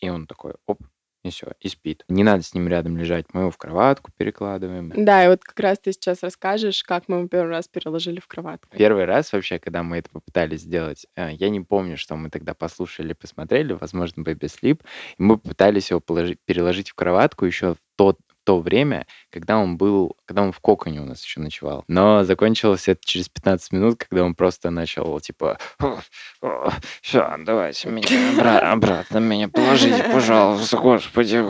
и 0.00 0.10
он 0.10 0.26
такой, 0.26 0.54
оп, 0.66 0.80
и 1.24 1.30
все, 1.30 1.48
и 1.60 1.68
спит. 1.68 2.04
Не 2.08 2.22
надо 2.22 2.42
с 2.42 2.54
ним 2.54 2.68
рядом 2.68 2.96
лежать, 2.96 3.26
мы 3.32 3.42
его 3.42 3.50
в 3.50 3.56
кроватку 3.56 4.10
перекладываем. 4.16 4.92
Да, 4.94 5.24
и 5.24 5.28
вот 5.28 5.42
как 5.42 5.58
раз 5.60 5.78
ты 5.78 5.92
сейчас 5.92 6.22
расскажешь, 6.22 6.82
как 6.84 7.08
мы 7.08 7.18
его 7.18 7.28
первый 7.28 7.50
раз 7.50 7.68
переложили 7.68 8.20
в 8.20 8.26
кроватку. 8.26 8.76
Первый 8.76 9.04
раз 9.04 9.32
вообще, 9.32 9.58
когда 9.58 9.82
мы 9.82 9.98
это 9.98 10.10
попытались 10.10 10.60
сделать, 10.60 11.06
э, 11.16 11.32
я 11.32 11.48
не 11.50 11.60
помню, 11.60 11.96
что 11.96 12.16
мы 12.16 12.30
тогда 12.30 12.54
послушали, 12.54 13.12
посмотрели, 13.12 13.72
возможно, 13.72 14.22
Baby 14.22 14.44
Sleep, 14.44 14.80
и 15.18 15.22
мы 15.22 15.38
попытались 15.38 15.90
его 15.90 16.00
положить, 16.00 16.38
переложить 16.44 16.90
в 16.90 16.94
кроватку 16.94 17.44
еще 17.44 17.74
в 17.74 17.78
тот 17.96 18.18
то 18.48 18.60
время, 18.60 19.06
когда 19.30 19.58
он 19.58 19.76
был, 19.76 20.16
когда 20.24 20.40
он 20.40 20.52
в 20.52 20.60
коконе 20.60 21.02
у 21.02 21.04
нас 21.04 21.22
еще 21.22 21.38
ночевал. 21.38 21.84
Но 21.86 22.24
закончилось 22.24 22.88
это 22.88 22.98
через 23.04 23.28
15 23.28 23.72
минут, 23.72 23.98
когда 23.98 24.24
он 24.24 24.34
просто 24.34 24.70
начал, 24.70 25.20
типа, 25.20 25.58
все, 27.02 27.36
давайте 27.44 27.90
меня 27.90 28.08
обратно, 28.38 28.72
обратно 28.72 29.18
меня 29.18 29.50
положите, 29.50 30.02
пожалуйста, 30.02 30.78
господи. 30.78 31.44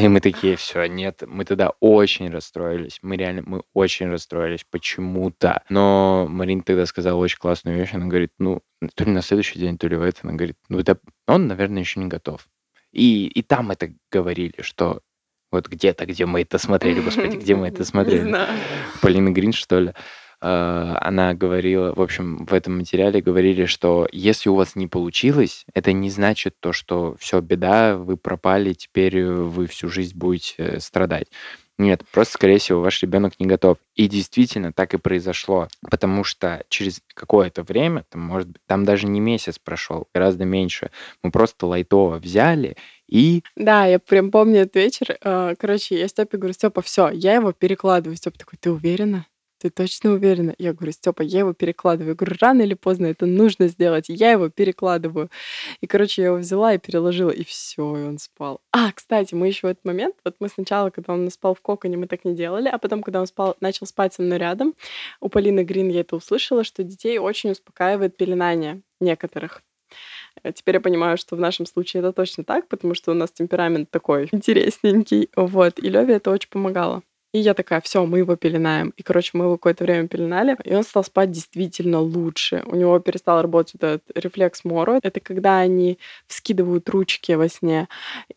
И 0.00 0.08
мы 0.08 0.20
такие, 0.20 0.56
все, 0.56 0.86
нет, 0.86 1.22
мы 1.26 1.44
тогда 1.44 1.72
очень 1.80 2.30
расстроились. 2.30 2.98
Мы 3.02 3.18
реально, 3.18 3.42
мы 3.44 3.62
очень 3.74 4.08
расстроились 4.08 4.64
почему-то. 4.70 5.64
Но 5.68 6.26
Марин 6.30 6.62
тогда 6.62 6.86
сказала 6.86 7.18
очень 7.18 7.36
классную 7.36 7.76
вещь. 7.76 7.92
Она 7.92 8.06
говорит, 8.06 8.32
ну, 8.38 8.62
то 8.94 9.04
ли 9.04 9.10
на 9.10 9.20
следующий 9.20 9.58
день, 9.58 9.76
то 9.76 9.86
ли 9.86 9.96
в 9.96 10.02
это. 10.02 10.20
Она 10.22 10.32
говорит, 10.32 10.56
ну, 10.70 10.78
это 10.78 10.98
он, 11.26 11.46
наверное, 11.46 11.82
еще 11.82 12.00
не 12.00 12.06
готов. 12.06 12.48
И, 12.90 13.26
и 13.26 13.42
там 13.42 13.70
это 13.70 13.92
говорили, 14.10 14.62
что 14.62 15.02
вот 15.54 15.68
где-то, 15.68 16.06
где 16.06 16.26
мы 16.26 16.42
это 16.42 16.58
смотрели, 16.58 17.00
господи, 17.00 17.36
где 17.36 17.54
мы 17.54 17.68
это 17.68 17.84
смотрели? 17.86 18.36
Полина 19.00 19.30
Грин, 19.30 19.52
что 19.52 19.80
ли? 19.80 19.92
А, 20.40 20.98
она 21.00 21.32
говорила, 21.32 21.94
в 21.94 22.02
общем, 22.02 22.44
в 22.44 22.52
этом 22.52 22.76
материале 22.76 23.22
говорили, 23.22 23.64
что 23.64 24.06
если 24.12 24.50
у 24.50 24.54
вас 24.56 24.76
не 24.76 24.86
получилось, 24.86 25.64
это 25.72 25.92
не 25.92 26.10
значит 26.10 26.56
то, 26.60 26.72
что 26.72 27.16
все, 27.18 27.40
беда, 27.40 27.96
вы 27.96 28.18
пропали, 28.18 28.74
теперь 28.74 29.24
вы 29.24 29.66
всю 29.66 29.88
жизнь 29.88 30.14
будете 30.14 30.54
э, 30.58 30.80
страдать. 30.80 31.28
Нет, 31.76 32.04
просто, 32.12 32.34
скорее 32.34 32.58
всего, 32.58 32.80
ваш 32.80 33.02
ребенок 33.02 33.40
не 33.40 33.46
готов. 33.46 33.78
И 33.96 34.06
действительно 34.06 34.72
так 34.72 34.94
и 34.94 34.98
произошло, 34.98 35.68
потому 35.90 36.22
что 36.22 36.64
через 36.68 37.00
какое-то 37.14 37.64
время, 37.64 38.04
там, 38.08 38.22
может 38.22 38.48
быть, 38.48 38.62
там 38.66 38.84
даже 38.84 39.06
не 39.06 39.18
месяц 39.18 39.58
прошел, 39.58 40.06
гораздо 40.14 40.44
меньше, 40.44 40.90
мы 41.22 41.32
просто 41.32 41.66
лайтово 41.66 42.18
взяли 42.18 42.76
и... 43.08 43.42
Да, 43.56 43.86
я 43.86 43.98
прям 43.98 44.30
помню 44.30 44.62
этот 44.62 44.76
вечер. 44.76 45.18
А, 45.22 45.54
короче, 45.56 45.98
я 45.98 46.08
Степе 46.08 46.38
говорю, 46.38 46.54
Степа, 46.54 46.80
все, 46.80 47.10
я 47.10 47.34
его 47.34 47.52
перекладываю. 47.52 48.16
Степа 48.16 48.38
такой, 48.38 48.58
ты 48.58 48.70
уверена? 48.70 49.26
Ты 49.64 49.70
точно 49.70 50.10
уверена? 50.12 50.54
Я 50.58 50.74
говорю, 50.74 50.92
Степа, 50.92 51.22
я 51.22 51.38
его 51.38 51.54
перекладываю. 51.54 52.10
Я 52.10 52.14
говорю, 52.14 52.36
рано 52.38 52.60
или 52.60 52.74
поздно 52.74 53.06
это 53.06 53.24
нужно 53.24 53.68
сделать. 53.68 54.10
Я 54.10 54.32
его 54.32 54.50
перекладываю. 54.50 55.30
И, 55.80 55.86
короче, 55.86 56.20
я 56.20 56.28
его 56.28 56.36
взяла 56.36 56.74
и 56.74 56.78
переложила, 56.78 57.30
и 57.30 57.44
все, 57.44 57.96
и 57.96 58.02
он 58.02 58.18
спал. 58.18 58.60
А, 58.72 58.92
кстати, 58.92 59.34
мы 59.34 59.46
еще 59.46 59.66
в 59.66 59.70
этот 59.70 59.82
момент, 59.86 60.16
вот 60.22 60.34
мы 60.38 60.50
сначала, 60.50 60.90
когда 60.90 61.14
он 61.14 61.30
спал 61.30 61.54
в 61.54 61.62
коконе, 61.62 61.96
мы 61.96 62.06
так 62.08 62.26
не 62.26 62.34
делали, 62.34 62.68
а 62.68 62.76
потом, 62.76 63.02
когда 63.02 63.20
он 63.20 63.26
спал, 63.26 63.56
начал 63.60 63.86
спать 63.86 64.12
со 64.12 64.20
мной 64.20 64.36
рядом, 64.36 64.74
у 65.22 65.30
Полины 65.30 65.64
Грин 65.64 65.88
я 65.88 66.00
это 66.00 66.16
услышала, 66.16 66.62
что 66.62 66.82
детей 66.82 67.16
очень 67.16 67.52
успокаивает 67.52 68.18
пеленание 68.18 68.82
некоторых. 69.00 69.62
Э, 70.42 70.52
теперь 70.52 70.74
я 70.74 70.80
понимаю, 70.82 71.16
что 71.16 71.36
в 71.36 71.40
нашем 71.40 71.64
случае 71.64 72.00
это 72.00 72.12
точно 72.12 72.44
так, 72.44 72.68
потому 72.68 72.92
что 72.92 73.12
у 73.12 73.14
нас 73.14 73.32
темперамент 73.32 73.90
такой 73.90 74.28
интересненький. 74.30 75.30
Вот. 75.36 75.78
И 75.78 75.88
Леве 75.88 76.16
это 76.16 76.30
очень 76.30 76.50
помогало. 76.50 77.02
И 77.34 77.40
я 77.40 77.52
такая, 77.52 77.80
все, 77.80 78.06
мы 78.06 78.18
его 78.18 78.36
пеленаем. 78.36 78.90
И, 78.96 79.02
короче, 79.02 79.30
мы 79.32 79.46
его 79.46 79.56
какое-то 79.56 79.82
время 79.82 80.06
пеленали, 80.06 80.56
и 80.62 80.72
он 80.72 80.84
стал 80.84 81.02
спать 81.02 81.32
действительно 81.32 81.98
лучше. 81.98 82.62
У 82.66 82.76
него 82.76 82.96
перестал 83.00 83.42
работать 83.42 83.74
этот 83.74 84.04
рефлекс 84.14 84.64
Моро. 84.64 85.00
Это 85.02 85.18
когда 85.18 85.58
они 85.58 85.98
вскидывают 86.28 86.88
ручки 86.88 87.32
во 87.32 87.48
сне. 87.48 87.88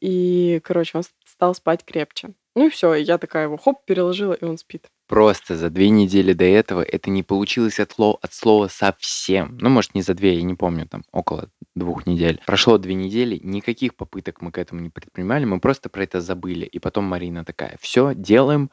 И, 0.01 0.59
короче, 0.63 0.97
он 0.97 1.03
стал 1.25 1.53
спать 1.53 1.85
крепче. 1.85 2.29
Ну 2.55 2.65
и 2.65 2.69
все, 2.71 2.95
я 2.95 3.19
такая 3.19 3.43
его 3.43 3.55
хоп, 3.55 3.85
переложила, 3.85 4.33
и 4.33 4.43
он 4.43 4.57
спит. 4.57 4.87
Просто 5.07 5.55
за 5.55 5.69
две 5.69 5.89
недели 5.89 6.33
до 6.33 6.45
этого 6.45 6.81
это 6.81 7.11
не 7.11 7.21
получилось 7.21 7.79
от, 7.79 7.99
ло, 7.99 8.17
от 8.19 8.33
слова 8.33 8.67
совсем. 8.67 9.59
Ну, 9.61 9.69
может, 9.69 9.93
не 9.93 10.01
за 10.01 10.15
две, 10.15 10.33
я 10.33 10.41
не 10.41 10.55
помню, 10.55 10.87
там, 10.87 11.03
около 11.11 11.51
двух 11.75 12.07
недель. 12.07 12.41
Прошло 12.47 12.79
две 12.79 12.95
недели, 12.95 13.39
никаких 13.43 13.95
попыток 13.95 14.41
мы 14.41 14.51
к 14.51 14.57
этому 14.57 14.81
не 14.81 14.89
предпринимали, 14.89 15.45
мы 15.45 15.59
просто 15.59 15.89
про 15.89 16.01
это 16.01 16.19
забыли. 16.19 16.65
И 16.65 16.79
потом 16.79 17.05
Марина 17.05 17.45
такая, 17.45 17.77
все, 17.79 18.15
делаем, 18.15 18.71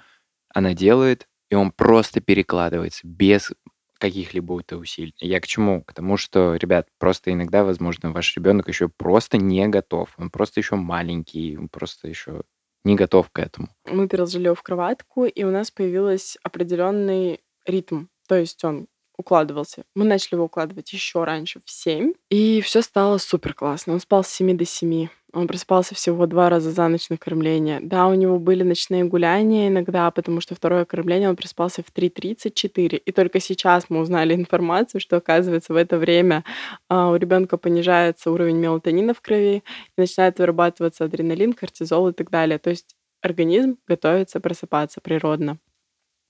она 0.54 0.72
делает, 0.72 1.28
и 1.50 1.54
он 1.54 1.70
просто 1.70 2.20
перекладывается 2.20 3.06
без 3.06 3.52
каких-либо 3.98 4.52
усилий. 4.72 5.14
Я 5.18 5.40
к 5.40 5.46
чему? 5.46 5.82
К 5.82 5.92
тому, 5.92 6.16
что, 6.16 6.56
ребят, 6.56 6.88
просто 6.98 7.32
иногда, 7.32 7.64
возможно, 7.64 8.12
ваш 8.12 8.34
ребенок 8.36 8.68
еще 8.68 8.88
просто 8.88 9.36
не 9.36 9.66
готов. 9.68 10.14
Он 10.18 10.30
просто 10.30 10.60
еще 10.60 10.76
маленький, 10.76 11.56
он 11.56 11.68
просто 11.68 12.08
еще 12.08 12.42
не 12.84 12.96
готов 12.96 13.30
к 13.30 13.38
этому. 13.38 13.68
Мы 13.86 14.08
переложили 14.08 14.46
его 14.46 14.54
в 14.54 14.62
кроватку, 14.62 15.24
и 15.24 15.42
у 15.44 15.50
нас 15.50 15.70
появился 15.70 16.38
определенный 16.42 17.40
ритм. 17.66 18.06
То 18.28 18.36
есть 18.36 18.62
он 18.64 18.88
укладывался. 19.16 19.84
Мы 19.94 20.04
начали 20.04 20.34
его 20.34 20.44
укладывать 20.44 20.92
еще 20.92 21.24
раньше, 21.24 21.60
в 21.64 21.70
7, 21.70 22.12
и 22.30 22.60
все 22.60 22.82
стало 22.82 23.18
супер 23.18 23.54
классно. 23.54 23.94
Он 23.94 24.00
спал 24.00 24.24
с 24.24 24.28
7 24.28 24.56
до 24.56 24.64
7. 24.64 25.08
Он 25.34 25.48
просыпался 25.48 25.96
всего 25.96 26.26
два 26.26 26.48
раза 26.48 26.70
за 26.70 26.86
ночь 26.86 27.08
на 27.10 27.16
кормление. 27.16 27.80
Да, 27.82 28.06
у 28.06 28.14
него 28.14 28.38
были 28.38 28.62
ночные 28.62 29.04
гуляния 29.04 29.66
иногда, 29.68 30.08
потому 30.12 30.40
что 30.40 30.54
второе 30.54 30.84
кормление 30.84 31.28
он 31.28 31.34
просыпался 31.34 31.82
в 31.82 31.92
3.34. 31.92 32.96
И 32.96 33.12
только 33.12 33.40
сейчас 33.40 33.86
мы 33.88 33.98
узнали 33.98 34.34
информацию, 34.36 35.00
что, 35.00 35.16
оказывается, 35.16 35.72
в 35.72 35.76
это 35.76 35.98
время 35.98 36.44
а, 36.88 37.10
у 37.10 37.16
ребенка 37.16 37.56
понижается 37.58 38.30
уровень 38.30 38.58
мелатонина 38.58 39.12
в 39.12 39.20
крови, 39.20 39.64
и 39.96 40.00
начинает 40.00 40.38
вырабатываться 40.38 41.04
адреналин, 41.04 41.52
кортизол 41.52 42.08
и 42.10 42.12
так 42.12 42.30
далее. 42.30 42.58
То 42.58 42.70
есть 42.70 42.94
организм 43.20 43.76
готовится 43.88 44.38
просыпаться 44.38 45.00
природно. 45.00 45.58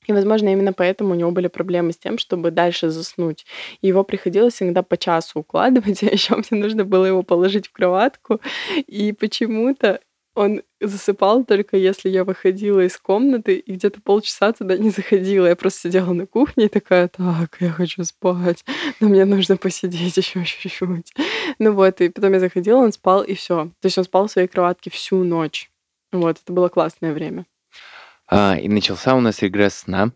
И, 0.07 0.13
возможно, 0.13 0.51
именно 0.51 0.73
поэтому 0.73 1.13
у 1.13 1.15
него 1.15 1.31
были 1.31 1.49
проблемы 1.49 1.93
с 1.93 1.99
тем, 1.99 2.19
чтобы 2.19 2.51
дальше 2.51 2.91
заснуть. 2.91 3.47
И 3.81 3.89
его 3.89 4.05
приходилось 4.05 4.61
иногда 4.63 4.83
по 4.83 4.97
часу 4.97 5.41
укладывать, 5.41 6.03
а 6.05 6.07
еще 6.07 6.37
мне 6.37 6.63
нужно 6.63 6.85
было 6.85 7.05
его 7.07 7.23
положить 7.23 7.69
в 7.69 7.73
кроватку. 7.73 8.41
И 8.87 9.13
почему-то 9.13 10.01
он 10.35 10.63
засыпал 10.81 11.45
только 11.45 11.77
если 11.77 12.09
я 12.09 12.25
выходила 12.25 12.81
из 12.81 12.97
комнаты 12.97 13.57
и 13.57 13.73
где-то 13.73 14.01
полчаса 14.01 14.53
туда 14.53 14.77
не 14.77 14.91
заходила. 14.91 15.47
Я 15.47 15.57
просто 15.57 15.89
сидела 15.89 16.13
на 16.13 16.27
кухне 16.27 16.67
и 16.67 16.69
такая, 16.69 17.09
так, 17.09 17.57
я 17.61 17.71
хочу 17.71 18.05
спать, 18.05 18.65
но 19.01 19.09
мне 19.09 19.25
нужно 19.25 19.57
посидеть 19.57 20.17
еще 20.17 20.45
чуть-чуть. 20.45 21.15
Ну 21.59 21.73
вот, 21.73 22.01
и 22.01 22.09
потом 22.09 22.33
я 22.33 22.41
заходила, 22.41 22.79
он 22.79 22.93
спал, 22.93 23.23
и 23.23 23.35
все. 23.35 23.71
То 23.81 23.87
есть 23.87 23.99
он 23.99 24.05
спал 24.05 24.27
в 24.27 24.31
своей 24.31 24.49
кроватке 24.49 24.91
всю 24.91 25.23
ночь. 25.23 25.71
Вот, 26.13 26.39
это 26.43 26.53
было 26.53 26.69
классное 26.69 27.13
время. 27.13 27.47
А, 28.37 28.59
и 28.59 28.69
начался 28.69 29.15
у 29.15 29.21
нас 29.21 29.43
регресс 29.43 29.75
сна. 29.75 30.11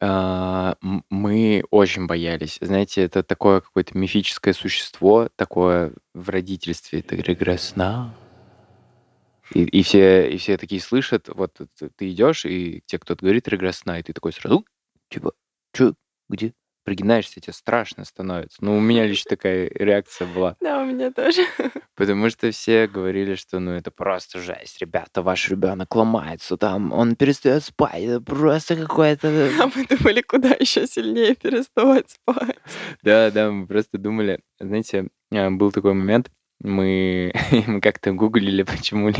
А, 0.00 0.76
мы 1.10 1.62
очень 1.70 2.06
боялись. 2.06 2.56
Знаете, 2.62 3.02
это 3.02 3.22
такое 3.22 3.60
какое-то 3.60 3.96
мифическое 3.96 4.54
существо, 4.54 5.28
такое 5.36 5.92
в 6.14 6.30
родительстве. 6.30 7.00
Это 7.00 7.16
регресс 7.16 7.68
сна. 7.68 8.14
И, 9.54 9.64
и, 9.64 9.82
все, 9.82 10.30
и 10.30 10.38
все 10.38 10.56
такие 10.56 10.80
слышат, 10.80 11.28
вот 11.28 11.58
ты 11.96 12.10
идешь, 12.10 12.46
и 12.46 12.82
тебе 12.86 13.00
кто-то 13.00 13.22
говорит 13.22 13.48
регресс 13.48 13.78
сна, 13.78 13.98
и 13.98 14.02
ты 14.02 14.14
такой 14.14 14.32
сразу, 14.32 14.64
типа, 15.10 15.32
что, 15.74 15.94
где? 16.30 16.54
Пригинаешься, 16.84 17.40
тебе 17.40 17.52
страшно 17.52 18.04
становится. 18.04 18.58
Ну, 18.60 18.76
у 18.76 18.80
меня 18.80 19.06
лишь 19.06 19.22
такая 19.24 19.70
реакция 19.72 20.26
была. 20.26 20.56
Да, 20.60 20.82
у 20.82 20.86
меня 20.86 21.12
тоже. 21.12 21.42
Потому 21.94 22.30
что 22.30 22.50
все 22.50 22.88
говорили, 22.88 23.34
что 23.36 23.60
ну 23.60 23.72
это 23.72 23.90
просто 23.90 24.40
жесть, 24.40 24.80
ребята, 24.80 25.22
ваш 25.22 25.48
ребенок 25.48 25.94
ломается, 25.94 26.56
там 26.56 26.92
он 26.92 27.14
перестает 27.16 27.62
спать, 27.62 28.02
это 28.02 28.20
просто 28.20 28.76
какое-то... 28.76 29.28
А 29.60 29.70
мы 29.74 29.86
думали, 29.86 30.22
куда 30.22 30.48
еще 30.58 30.86
сильнее 30.86 31.34
переставать 31.34 32.10
спать. 32.10 32.56
Да, 33.02 33.30
да, 33.30 33.50
мы 33.50 33.66
просто 33.66 33.98
думали, 33.98 34.40
знаете, 34.58 35.08
а, 35.30 35.50
был 35.50 35.70
такой 35.70 35.94
момент, 35.94 36.30
мы, 36.62 37.32
мы 37.66 37.80
как-то 37.80 38.12
гуглили, 38.12 38.62
почему 38.62 39.10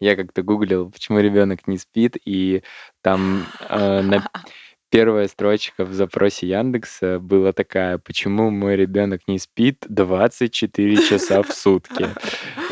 я 0.00 0.16
как-то 0.16 0.42
гуглил, 0.42 0.90
почему 0.90 1.20
ребенок 1.20 1.66
не 1.66 1.78
спит, 1.78 2.16
и 2.24 2.62
там 3.02 3.46
э, 3.68 4.02
на 4.02 4.28
первая 4.94 5.26
строчка 5.26 5.84
в 5.84 5.92
запросе 5.92 6.46
Яндекса 6.46 7.18
была 7.18 7.52
такая: 7.52 7.98
"Почему 7.98 8.50
мой 8.50 8.76
ребенок 8.76 9.22
не 9.26 9.40
спит 9.40 9.84
24 9.88 10.96
часа 11.08 11.42
в 11.42 11.52
сутки?" 11.52 12.06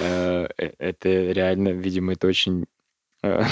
Э, 0.05 0.49
э, 0.59 0.71
это 0.79 1.09
реально, 1.09 1.69
видимо, 1.69 2.14
это 2.14 2.26
очень 2.26 2.64
э, 3.23 3.43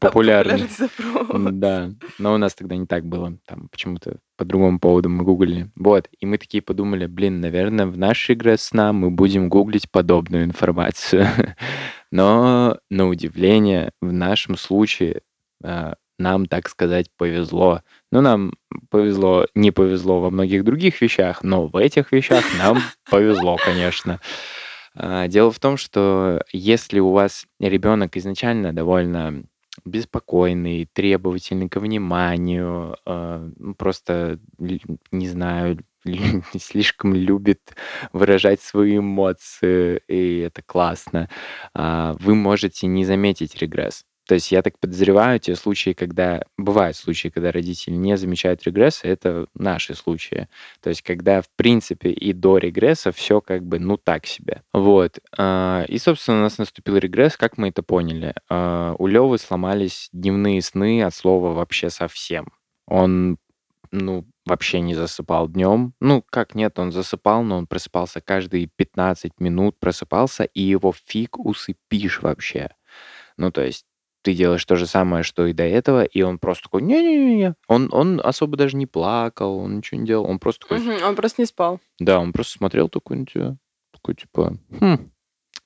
популярный. 0.00 0.66
Запрос. 0.68 1.52
Да, 1.52 1.90
но 2.18 2.32
у 2.32 2.38
нас 2.38 2.54
тогда 2.54 2.76
не 2.76 2.86
так 2.86 3.04
было. 3.04 3.36
Там 3.46 3.68
почему-то 3.68 4.16
по 4.36 4.46
другому 4.46 4.78
поводу 4.78 5.10
мы 5.10 5.24
гуглили. 5.24 5.70
Вот, 5.76 6.08
и 6.18 6.24
мы 6.24 6.38
такие 6.38 6.62
подумали, 6.62 7.04
блин, 7.04 7.42
наверное, 7.42 7.84
в 7.84 7.98
нашей 7.98 8.36
игре 8.36 8.56
сна 8.56 8.94
мы 8.94 9.10
будем 9.10 9.50
гуглить 9.50 9.90
подобную 9.90 10.44
информацию. 10.44 11.26
Но, 12.10 12.78
на 12.88 13.06
удивление, 13.06 13.90
в 14.00 14.10
нашем 14.10 14.56
случае 14.56 15.20
э, 15.62 15.92
нам, 16.18 16.46
так 16.46 16.68
сказать, 16.68 17.10
повезло. 17.16 17.82
Ну, 18.10 18.20
нам 18.20 18.52
повезло, 18.90 19.46
не 19.54 19.70
повезло 19.70 20.20
во 20.20 20.30
многих 20.30 20.64
других 20.64 21.00
вещах, 21.00 21.42
но 21.42 21.66
в 21.66 21.76
этих 21.76 22.12
вещах 22.12 22.44
нам 22.58 22.78
повезло, 23.10 23.56
конечно. 23.64 24.20
А, 24.94 25.28
дело 25.28 25.50
в 25.50 25.60
том, 25.60 25.76
что 25.76 26.42
если 26.52 26.98
у 26.98 27.10
вас 27.10 27.46
ребенок 27.60 28.16
изначально 28.16 28.72
довольно 28.72 29.44
беспокойный, 29.84 30.88
требовательный 30.92 31.68
к 31.68 31.76
вниманию, 31.76 32.96
а, 33.06 33.48
ну, 33.56 33.74
просто, 33.74 34.40
не 34.58 35.28
знаю, 35.28 35.78
слишком 36.58 37.14
любит 37.14 37.60
выражать 38.12 38.60
свои 38.60 38.98
эмоции, 38.98 40.00
и 40.08 40.38
это 40.38 40.62
классно, 40.62 41.28
а, 41.74 42.16
вы 42.18 42.34
можете 42.34 42.86
не 42.86 43.04
заметить 43.04 43.56
регресс. 43.56 44.04
То 44.28 44.34
есть 44.34 44.52
я 44.52 44.60
так 44.60 44.78
подозреваю, 44.78 45.40
те 45.40 45.56
случаи, 45.56 45.94
когда... 45.94 46.42
Бывают 46.58 46.98
случаи, 46.98 47.28
когда 47.28 47.50
родители 47.50 47.94
не 47.94 48.14
замечают 48.18 48.62
регресса, 48.64 49.08
это 49.08 49.46
наши 49.54 49.94
случаи. 49.94 50.48
То 50.82 50.90
есть 50.90 51.00
когда, 51.00 51.40
в 51.40 51.48
принципе, 51.56 52.10
и 52.10 52.34
до 52.34 52.58
регресса 52.58 53.10
все 53.10 53.40
как 53.40 53.64
бы, 53.64 53.78
ну, 53.78 53.96
так 53.96 54.26
себе. 54.26 54.62
Вот. 54.74 55.18
А, 55.38 55.86
и, 55.88 55.96
собственно, 55.96 56.40
у 56.40 56.42
нас 56.42 56.58
наступил 56.58 56.98
регресс, 56.98 57.38
как 57.38 57.56
мы 57.56 57.68
это 57.68 57.82
поняли. 57.82 58.34
А, 58.50 58.94
у 58.98 59.06
Левы 59.06 59.38
сломались 59.38 60.10
дневные 60.12 60.60
сны 60.60 61.02
от 61.02 61.14
слова 61.14 61.54
вообще 61.54 61.88
совсем. 61.88 62.52
Он, 62.86 63.38
ну, 63.92 64.26
вообще 64.44 64.80
не 64.80 64.94
засыпал 64.94 65.48
днем. 65.48 65.94
Ну, 66.00 66.22
как 66.28 66.54
нет, 66.54 66.78
он 66.78 66.92
засыпал, 66.92 67.44
но 67.44 67.56
он 67.56 67.66
просыпался 67.66 68.20
каждые 68.20 68.66
15 68.66 69.40
минут, 69.40 69.80
просыпался, 69.80 70.44
и 70.44 70.60
его 70.60 70.92
фиг 70.92 71.38
усыпишь 71.38 72.20
вообще. 72.20 72.68
Ну, 73.38 73.52
то 73.52 73.62
есть 73.62 73.86
ты 74.22 74.34
делаешь 74.34 74.64
то 74.64 74.76
же 74.76 74.86
самое, 74.86 75.22
что 75.22 75.46
и 75.46 75.52
до 75.52 75.62
этого, 75.64 76.04
и 76.04 76.22
он 76.22 76.38
просто 76.38 76.64
такой, 76.64 76.82
не-не-не, 76.82 77.54
он, 77.68 77.88
он 77.92 78.20
особо 78.22 78.56
даже 78.56 78.76
не 78.76 78.86
плакал, 78.86 79.58
он 79.58 79.76
ничего 79.78 80.00
не 80.00 80.06
делал, 80.06 80.26
он 80.28 80.38
просто 80.38 80.66
такой, 80.66 80.80
Мгм, 80.80 81.02
Он 81.04 81.16
просто 81.16 81.42
не 81.42 81.46
спал. 81.46 81.80
да, 81.98 82.18
он 82.18 82.32
просто 82.32 82.58
смотрел 82.58 82.88
такой 82.88 83.18
на 83.18 83.26
тебя, 83.26 83.56
такой 83.92 84.14
типа, 84.16 84.58
хм, 84.80 85.10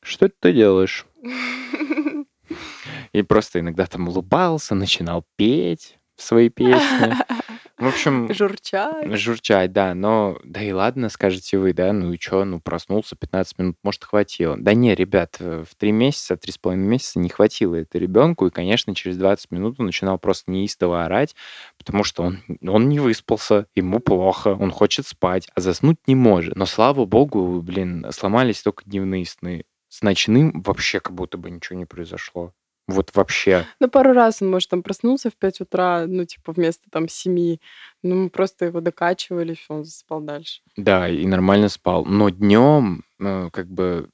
что 0.02 0.26
это 0.26 0.35
ты 0.40 0.52
делаешь? 0.52 1.06
И 3.12 3.23
просто 3.23 3.61
иногда 3.61 3.87
там 3.87 4.09
улыбался, 4.09 4.75
начинал 4.75 5.25
петь 5.37 5.99
свои 6.16 6.49
песни. 6.49 7.14
В 7.78 7.87
общем, 7.88 8.33
Журчать. 8.33 9.16
журчать, 9.19 9.73
да, 9.73 9.95
но 9.95 10.38
да 10.45 10.62
и 10.62 10.71
ладно, 10.71 11.09
скажете 11.09 11.59
вы, 11.59 11.73
да, 11.73 11.92
ну 11.92 12.12
и 12.12 12.19
чё, 12.19 12.45
ну 12.45 12.61
проснулся, 12.61 13.16
15 13.16 13.59
минут, 13.59 13.76
может, 13.83 14.04
хватило. 14.04 14.57
Да 14.57 14.73
не, 14.75 14.95
ребят, 14.95 15.38
э, 15.40 15.64
в 15.69 15.75
3 15.75 15.90
месяца, 15.90 16.37
3,5 16.37 16.78
месяца 16.87 17.19
не 17.19 17.28
хватило 17.28 17.75
это 17.75 17.99
ребенку, 17.99 18.47
и, 18.47 18.50
конечно, 18.50 18.95
через 18.95 19.16
20 19.16 19.50
минут 19.50 19.81
он 19.81 19.87
начинал 19.87 20.16
просто 20.19 20.52
неистово 20.52 21.04
орать, 21.04 21.35
потому 21.76 22.04
что 22.04 22.23
он, 22.23 22.38
он 22.64 22.88
не 22.88 23.00
выспался, 23.00 23.66
ему 23.75 23.99
плохо, 23.99 24.49
он 24.59 24.71
хочет 24.71 25.07
спать, 25.07 25.49
а 25.54 25.61
заснуть 25.61 25.99
не 26.07 26.14
может. 26.14 26.54
Но, 26.54 26.66
слава 26.66 27.04
богу, 27.04 27.61
блин, 27.62 28.07
сломались 28.12 28.62
только 28.62 28.85
дневные 28.85 29.26
сны. 29.26 29.64
С 29.88 30.02
ночным 30.02 30.62
вообще 30.62 31.00
как 31.00 31.14
будто 31.14 31.37
бы 31.37 31.50
ничего 31.50 31.78
не 31.78 31.85
произошло. 31.87 32.52
Вот 32.92 33.11
вообще. 33.14 33.66
Ну, 33.80 33.88
пару 33.88 34.12
раз 34.12 34.42
он, 34.42 34.50
может, 34.50 34.68
там 34.68 34.82
проснулся 34.82 35.30
в 35.30 35.34
5 35.34 35.62
утра, 35.62 36.04
ну, 36.06 36.25
типа, 36.25 36.52
вместо 36.52 36.90
там 36.90 37.08
7. 37.08 37.56
Ну, 38.02 38.14
мы 38.14 38.30
просто 38.30 38.66
его 38.66 38.80
докачивали, 38.80 39.56
он 39.68 39.84
засыпал 39.84 40.20
дальше. 40.20 40.61
Да, 40.76 41.08
и 41.08 41.26
нормально 41.26 41.68
спал. 41.68 42.04
Но 42.04 42.28
днем, 42.28 43.04
э, 43.20 43.49
как 43.52 43.68
бы 43.68 44.08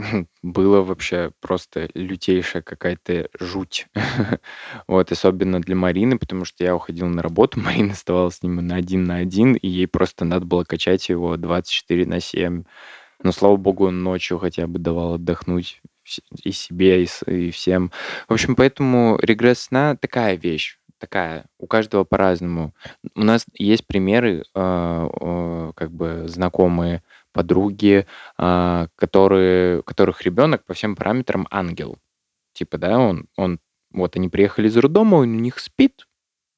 было 0.42 0.82
вообще 0.82 1.32
просто 1.40 1.88
лютейшая 1.94 2.62
какая-то 2.62 3.28
жуть. 3.38 3.86
Вот, 4.86 5.12
особенно 5.12 5.60
для 5.60 5.76
Марины, 5.76 6.18
потому 6.18 6.44
что 6.44 6.64
я 6.64 6.74
уходил 6.74 7.06
на 7.06 7.22
работу, 7.22 7.60
Марина 7.64 7.92
оставалась 7.92 8.36
с 8.36 8.42
ним 8.42 8.56
на 8.56 8.76
один 8.76 9.04
на 9.04 9.16
один, 9.16 9.54
и 9.54 9.68
ей 9.68 9.86
просто 9.86 10.24
надо 10.24 10.46
было 10.46 10.64
качать 10.64 11.08
его 11.08 11.36
24 11.36 12.06
на 12.06 12.20
7. 12.20 12.64
Но, 13.22 13.32
слава 13.32 13.56
богу, 13.56 13.86
он 13.88 14.02
ночью 14.02 14.38
хотя 14.38 14.66
бы 14.66 14.78
давал 14.78 15.14
отдохнуть 15.14 15.82
и 16.42 16.52
себе, 16.52 17.04
и, 17.04 17.08
и 17.26 17.50
всем. 17.50 17.92
В 18.28 18.32
общем, 18.32 18.56
поэтому 18.56 19.18
регресс 19.20 19.60
сна 19.60 19.96
такая 19.96 20.36
вещь, 20.36 20.78
такая, 20.98 21.46
у 21.58 21.66
каждого 21.66 22.04
по-разному. 22.04 22.74
У 23.14 23.22
нас 23.24 23.46
есть 23.54 23.86
примеры, 23.86 24.44
э, 24.54 25.72
как 25.74 25.92
бы 25.92 26.24
знакомые 26.26 27.02
подруги, 27.32 28.06
э, 28.38 28.86
которые, 28.96 29.82
которых 29.82 30.22
ребенок 30.22 30.64
по 30.64 30.74
всем 30.74 30.96
параметрам 30.96 31.46
ангел. 31.50 31.98
Типа, 32.52 32.78
да, 32.78 32.98
он, 32.98 33.26
он, 33.36 33.60
вот 33.90 34.16
они 34.16 34.28
приехали 34.28 34.68
из 34.68 34.76
роддома, 34.76 35.16
он 35.16 35.30
у 35.30 35.40
них 35.40 35.58
спит, 35.58 36.06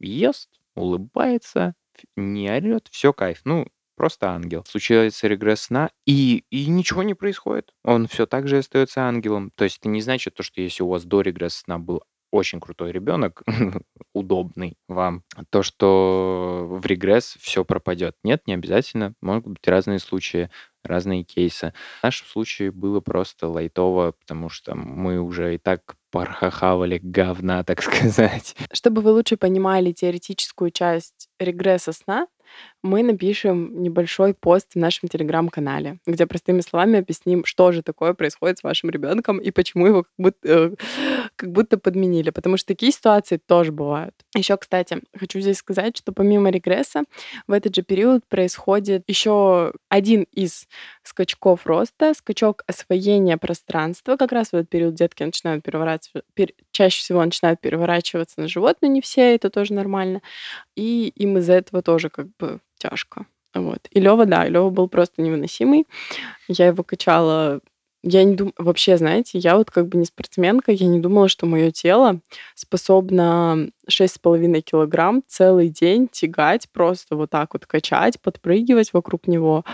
ест, 0.00 0.50
улыбается, 0.74 1.74
не 2.16 2.50
орет, 2.50 2.88
все 2.90 3.12
кайф. 3.12 3.42
Ну, 3.44 3.66
просто 4.02 4.30
ангел. 4.30 4.64
Случается 4.68 5.28
регресс 5.28 5.60
сна, 5.60 5.88
и, 6.06 6.44
и 6.50 6.66
ничего 6.66 7.04
не 7.04 7.14
происходит. 7.14 7.72
Он 7.84 8.08
все 8.08 8.26
так 8.26 8.48
же 8.48 8.58
остается 8.58 9.02
ангелом. 9.02 9.52
То 9.54 9.62
есть 9.62 9.78
это 9.78 9.88
не 9.88 10.02
значит 10.02 10.34
то, 10.34 10.42
что 10.42 10.60
если 10.60 10.82
у 10.82 10.88
вас 10.88 11.04
до 11.04 11.20
регресса 11.20 11.60
сна 11.60 11.78
был 11.78 12.02
очень 12.32 12.58
крутой 12.58 12.90
ребенок, 12.90 13.44
удобный 14.12 14.76
вам, 14.88 15.22
то, 15.50 15.62
что 15.62 16.66
в 16.68 16.84
регресс 16.84 17.36
все 17.40 17.64
пропадет. 17.64 18.16
Нет, 18.24 18.42
не 18.46 18.54
обязательно. 18.54 19.14
Могут 19.20 19.52
быть 19.52 19.68
разные 19.68 20.00
случаи, 20.00 20.50
разные 20.82 21.22
кейсы. 21.22 21.72
В 22.00 22.02
нашем 22.02 22.26
случае 22.26 22.72
было 22.72 22.98
просто 22.98 23.46
лайтово, 23.46 24.14
потому 24.18 24.48
что 24.48 24.74
мы 24.74 25.20
уже 25.20 25.54
и 25.54 25.58
так 25.58 25.94
порхахавали 26.10 26.98
говна, 27.02 27.62
так 27.64 27.82
сказать. 27.82 28.56
Чтобы 28.72 29.02
вы 29.02 29.12
лучше 29.12 29.36
понимали 29.36 29.92
теоретическую 29.92 30.70
часть 30.70 31.28
регресса 31.38 31.92
сна, 31.92 32.26
мы 32.82 33.02
напишем 33.02 33.82
небольшой 33.82 34.34
пост 34.34 34.72
в 34.74 34.78
нашем 34.78 35.08
телеграм-канале, 35.08 35.98
где 36.06 36.26
простыми 36.26 36.60
словами 36.60 36.98
объясним, 36.98 37.44
что 37.44 37.72
же 37.72 37.82
такое 37.82 38.14
происходит 38.14 38.58
с 38.58 38.62
вашим 38.62 38.90
ребенком 38.90 39.38
и 39.38 39.50
почему 39.50 39.86
его 39.86 40.02
как 40.04 40.12
будто, 40.18 40.38
э, 40.48 40.70
как 41.36 41.52
будто 41.52 41.78
подменили. 41.78 42.30
Потому 42.30 42.56
что 42.56 42.68
такие 42.68 42.92
ситуации 42.92 43.36
тоже 43.36 43.72
бывают. 43.72 44.14
Еще, 44.34 44.56
кстати, 44.56 45.00
хочу 45.18 45.40
здесь 45.40 45.58
сказать, 45.58 45.96
что 45.96 46.12
помимо 46.12 46.50
регресса 46.50 47.04
в 47.46 47.52
этот 47.52 47.74
же 47.74 47.82
период 47.82 48.26
происходит 48.28 49.04
еще 49.06 49.72
один 49.88 50.26
из 50.32 50.66
скачков 51.02 51.66
роста, 51.66 52.14
скачок 52.14 52.62
освоения 52.66 53.36
пространства. 53.36 54.16
Как 54.16 54.32
раз 54.32 54.48
в 54.48 54.54
этот 54.54 54.70
период 54.70 54.94
детки 54.94 55.22
начинают 55.22 55.64
переворачиваться, 55.64 56.22
пер, 56.34 56.52
чаще 56.70 57.00
всего 57.00 57.24
начинают 57.24 57.60
переворачиваться 57.60 58.40
на 58.40 58.48
живот, 58.48 58.78
но 58.80 58.88
не 58.88 59.00
все, 59.00 59.34
это 59.34 59.50
тоже 59.50 59.74
нормально. 59.74 60.22
И 60.76 61.08
им 61.16 61.38
из-за 61.38 61.54
этого 61.54 61.82
тоже 61.82 62.10
как 62.10 62.28
бы 62.38 62.60
тяжко. 62.78 63.26
Вот. 63.54 63.86
И 63.90 64.00
Лева, 64.00 64.24
да, 64.24 64.46
Лева 64.46 64.70
был 64.70 64.88
просто 64.88 65.20
невыносимый. 65.22 65.86
Я 66.48 66.68
его 66.68 66.82
качала 66.82 67.60
я 68.02 68.24
не 68.24 68.34
думаю, 68.34 68.54
вообще, 68.58 68.96
знаете, 68.96 69.38
я 69.38 69.56
вот 69.56 69.70
как 69.70 69.88
бы 69.88 69.98
не 69.98 70.04
спортсменка, 70.04 70.72
я 70.72 70.86
не 70.86 71.00
думала, 71.00 71.28
что 71.28 71.46
мое 71.46 71.70
тело 71.70 72.20
способно 72.54 73.68
6,5 73.88 74.60
килограмм 74.60 75.22
целый 75.28 75.68
день 75.68 76.08
тягать, 76.10 76.68
просто 76.72 77.16
вот 77.16 77.30
так 77.30 77.54
вот 77.54 77.66
качать, 77.66 78.20
подпрыгивать 78.20 78.92
вокруг 78.92 79.28
него. 79.28 79.64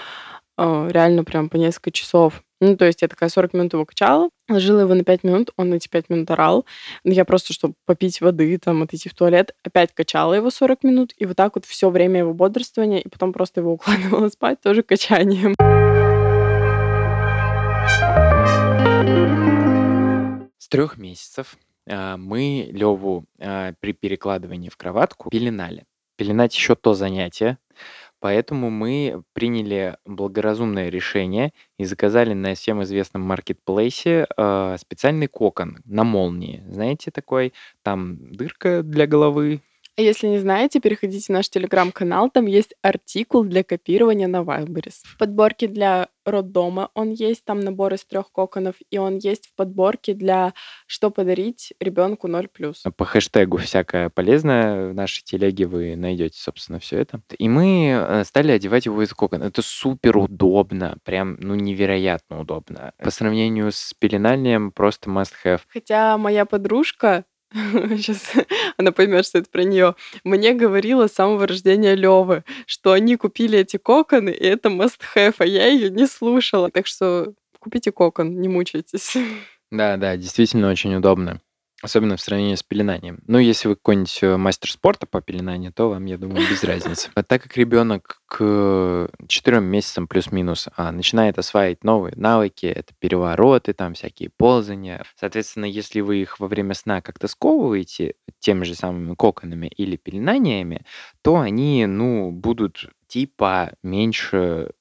А, 0.61 0.89
реально 0.91 1.23
прям 1.25 1.49
по 1.49 1.57
несколько 1.57 1.93
часов. 1.93 2.43
Ну, 2.61 2.77
то 2.77 2.85
есть 2.85 3.03
я 3.03 3.09
такая 3.09 3.29
40 3.29 3.55
минут 3.55 3.73
его 3.75 3.85
качала, 3.85 4.31
ложила 4.49 4.81
его 4.81 4.95
на 4.95 5.05
5 5.05 5.23
минут, 5.23 5.51
он 5.57 5.73
эти 5.73 5.87
5 5.87 6.11
минут 6.11 6.31
орал. 6.33 6.67
Я 7.05 7.25
просто, 7.25 7.53
чтобы 7.53 7.75
попить 7.87 8.21
воды, 8.21 8.59
там, 8.59 8.83
отойти 8.83 9.09
в 9.09 9.15
туалет, 9.15 9.55
опять 9.63 9.95
качала 9.95 10.35
его 10.35 10.51
40 10.51 10.83
минут, 10.83 11.15
и 11.17 11.27
вот 11.27 11.37
так 11.37 11.55
вот 11.55 11.65
все 11.65 11.89
время 11.91 12.19
его 12.21 12.35
бодрствования, 12.35 12.99
и 12.99 13.09
потом 13.09 13.33
просто 13.33 13.61
его 13.61 13.73
укладывала 13.75 14.29
спать 14.29 14.61
тоже 14.61 14.83
качанием. 14.83 15.55
Трех 20.69 20.99
месяцев 20.99 21.57
а, 21.89 22.17
мы 22.17 22.69
Леву 22.73 23.25
а, 23.41 23.73
при 23.81 23.93
перекладывании 23.93 24.69
в 24.69 24.77
кроватку 24.77 25.31
пеленали. 25.31 25.85
Пеленать 26.17 26.55
еще 26.57 26.75
то 26.75 26.95
занятие, 26.95 27.59
Поэтому 28.21 28.69
мы 28.71 29.23
приняли 29.33 29.97
благоразумное 30.05 30.89
решение 30.89 31.53
и 31.79 31.85
заказали 31.85 32.33
на 32.35 32.55
всем 32.55 32.83
известном 32.83 33.23
маркетплейсе 33.23 34.27
э, 34.37 34.77
специальный 34.79 35.29
кокон 35.29 35.79
на 35.85 36.03
молнии. 36.03 36.65
Знаете 36.69 37.13
такой? 37.13 37.53
Там 37.83 38.33
дырка 38.33 38.83
для 38.83 39.07
головы. 39.07 39.61
А 39.99 40.01
если 40.01 40.29
не 40.29 40.39
знаете, 40.39 40.79
переходите 40.79 41.25
в 41.27 41.31
наш 41.31 41.49
телеграм-канал, 41.49 42.31
там 42.31 42.47
есть 42.47 42.73
артикул 42.83 43.43
для 43.43 43.65
копирования 43.65 44.29
на 44.29 44.43
Wildberries. 44.43 45.01
В 45.03 45.19
подборке 45.19 45.67
для 45.67 46.09
роддома 46.25 46.91
он 46.95 47.11
есть, 47.11 47.45
там 47.45 47.59
набор 47.59 47.95
из 47.95 48.05
трех 48.05 48.31
коконов, 48.31 48.77
и 48.93 48.99
он 48.99 49.19
есть 49.19 49.49
в 49.49 49.55
подборке 49.57 50.15
для 50.15 50.55
«Что 50.87 51.11
подарить 51.11 51.73
ребенку 51.81 52.29
0+.» 52.29 52.49
По 52.97 53.05
хэштегу 53.05 53.57
«Всякое 53.57 54.09
полезное» 54.09 54.91
в 54.91 54.95
нашей 54.95 55.25
телеге 55.25 55.67
вы 55.67 55.97
найдете, 55.97 56.39
собственно, 56.39 56.79
все 56.79 57.01
это. 57.01 57.21
И 57.37 57.49
мы 57.49 57.89
э, 57.89 58.23
стали 58.23 58.53
одевать 58.53 58.87
его 58.87 59.03
из 59.03 59.13
кокона. 59.13 59.45
Это 59.45 59.63
супер 59.63 60.17
удобно, 60.17 60.99
прям, 61.03 61.37
ну, 61.41 61.57
невероятно 61.57 62.41
удобно. 62.41 62.93
По 62.99 63.11
сравнению 63.11 63.73
с 63.73 63.95
пеленанием, 63.99 64.71
просто 64.71 65.11
must 65.11 65.33
have. 65.45 65.63
Хотя 65.67 66.17
моя 66.19 66.45
подружка 66.45 67.25
Сейчас 67.53 68.33
она 68.77 68.93
поймет, 68.93 69.27
что 69.27 69.39
это 69.39 69.51
про 69.51 69.65
нее. 69.65 69.95
Мне 70.25 70.53
говорила 70.53 71.07
с 71.07 71.15
самого 71.15 71.47
рождения 71.47 71.95
Левы, 71.95 72.45
что 72.67 72.93
они 72.93 73.17
купили 73.17 73.59
эти 73.59 73.79
коконы, 73.79 74.31
и 74.31 74.45
это 74.45 74.69
must 74.69 75.01
have, 75.15 75.37
а 75.39 75.47
я 75.47 75.67
ее 75.67 75.91
не 75.91 76.07
слушала. 76.07 76.71
Так 76.71 76.87
что 76.87 77.33
купите 77.59 77.93
кокон, 77.93 78.41
не 78.41 78.49
мучайтесь. 78.49 79.17
Да, 79.71 79.99
да, 79.99 80.17
действительно 80.17 80.71
очень 80.71 80.95
удобно. 80.95 81.43
Особенно 81.81 82.17
в 82.17 82.21
сравнении 82.21 82.57
с 82.57 82.65
пеленанием. 82.65 83.21
Ну, 83.29 83.39
если 83.39 83.69
вы 83.69 83.77
какой-нибудь 83.77 84.19
э, 84.23 84.37
мастер 84.37 84.69
спорта 84.69 85.07
по 85.07 85.21
пеленанию, 85.21 85.73
то 85.73 85.89
вам, 85.89 86.07
я 86.07 86.19
думаю, 86.19 86.45
без 86.49 86.65
разницы. 86.65 87.11
А 87.15 87.23
так 87.23 87.45
как 87.45 87.57
ребенок 87.57 88.21
к 88.27 89.09
четырем 89.29 89.65
месяцам 89.65 90.09
плюс-минус 90.09 90.69
а, 90.77 90.91
начинает 90.91 91.39
осваивать 91.39 91.85
новые 91.85 92.15
навыки, 92.17 92.67
это 92.67 92.95
перевороты, 92.99 93.75
там 93.75 93.95
всякие 93.95 94.31
ползания. 94.31 95.05
Соответственно, 95.15 95.67
если 95.67 96.01
вы 96.01 96.21
их 96.21 96.41
во 96.41 96.49
время 96.49 96.75
сна 96.75 97.01
как-то 97.01 97.29
сковываете 97.29 98.15
теми 98.41 98.65
же 98.65 98.75
самыми 98.75 99.15
коконами 99.15 99.69
или 99.69 99.97
пеленаниями, 99.97 100.85
то 101.23 101.39
они, 101.39 101.87
ну, 101.87 102.33
будут 102.33 102.91
типа 103.07 103.75
меньше 103.85 104.73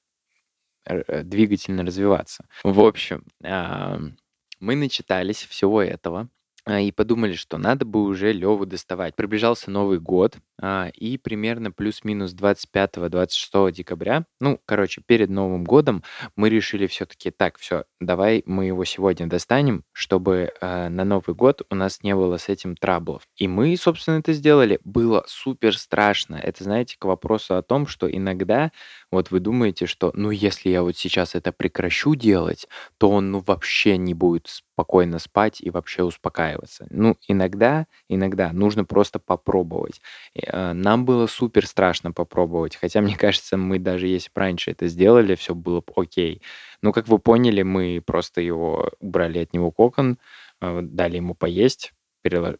э, 0.84 1.22
двигательно 1.22 1.84
развиваться. 1.84 2.44
В 2.64 2.80
общем, 2.80 3.24
мы 3.40 4.74
начитались 4.74 5.44
всего 5.44 5.80
этого. 5.80 6.28
А, 6.68 6.80
и 6.80 6.92
подумали, 6.92 7.32
что 7.32 7.56
надо 7.56 7.86
бы 7.86 8.02
уже 8.02 8.30
Леву 8.30 8.66
доставать. 8.66 9.16
Приближался 9.16 9.70
Новый 9.70 9.98
год, 10.00 10.36
а, 10.60 10.90
и 10.94 11.16
примерно 11.16 11.72
плюс-минус 11.72 12.34
25-26 12.34 13.72
декабря, 13.72 14.26
ну, 14.38 14.60
короче, 14.66 15.00
перед 15.06 15.30
Новым 15.30 15.64
годом 15.64 16.02
мы 16.36 16.50
решили 16.50 16.86
все-таки, 16.86 17.30
так, 17.30 17.56
все, 17.58 17.84
давай 18.00 18.42
мы 18.44 18.66
его 18.66 18.84
сегодня 18.84 19.26
достанем, 19.26 19.82
чтобы 19.92 20.52
а, 20.60 20.90
на 20.90 21.04
Новый 21.06 21.34
год 21.34 21.62
у 21.70 21.74
нас 21.74 22.02
не 22.02 22.14
было 22.14 22.36
с 22.36 22.50
этим 22.50 22.76
траблов. 22.76 23.22
И 23.36 23.48
мы, 23.48 23.74
собственно, 23.78 24.18
это 24.18 24.34
сделали. 24.34 24.78
Было 24.84 25.24
супер 25.26 25.74
страшно. 25.74 26.36
Это, 26.36 26.64
знаете, 26.64 26.96
к 26.98 27.04
вопросу 27.06 27.56
о 27.56 27.62
том, 27.62 27.86
что 27.86 28.10
иногда 28.14 28.72
вот 29.10 29.30
вы 29.30 29.40
думаете, 29.40 29.86
что, 29.86 30.10
ну, 30.14 30.30
если 30.30 30.68
я 30.70 30.82
вот 30.82 30.96
сейчас 30.96 31.34
это 31.34 31.50
прекращу 31.52 32.14
делать, 32.14 32.68
то 32.98 33.10
он, 33.10 33.30
ну, 33.30 33.42
вообще 33.46 33.96
не 33.96 34.12
будет 34.12 34.48
спокойно 34.48 35.18
спать 35.18 35.60
и 35.60 35.70
вообще 35.70 36.02
успокаиваться. 36.02 36.86
Ну, 36.90 37.16
иногда, 37.26 37.86
иногда 38.08 38.52
нужно 38.52 38.84
просто 38.84 39.18
попробовать. 39.18 40.00
Э, 40.34 40.72
нам 40.74 41.04
было 41.06 41.26
супер 41.26 41.66
страшно 41.66 42.12
попробовать, 42.12 42.76
хотя, 42.76 43.00
мне 43.02 43.16
кажется, 43.16 43.56
мы 43.56 43.78
даже 43.78 44.06
если 44.06 44.30
бы 44.34 44.40
раньше 44.40 44.72
это 44.72 44.88
сделали, 44.88 45.34
все 45.34 45.54
было 45.54 45.80
бы 45.80 45.92
окей. 45.96 46.42
Но, 46.82 46.92
как 46.92 47.08
вы 47.08 47.18
поняли, 47.18 47.62
мы 47.62 48.02
просто 48.04 48.40
его 48.42 48.90
убрали 49.00 49.38
от 49.38 49.54
него 49.54 49.70
кокон, 49.70 50.18
э, 50.60 50.80
дали 50.82 51.16
ему 51.16 51.34
поесть, 51.34 51.92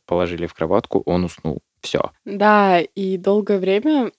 положили 0.07 0.47
в 0.47 0.55
кроватку, 0.55 1.03
он 1.05 1.25
уснул. 1.25 1.61
Все. 1.81 2.11
Да, 2.25 2.81
и 2.81 3.19
долгое 3.19 3.59
время, 3.59 4.11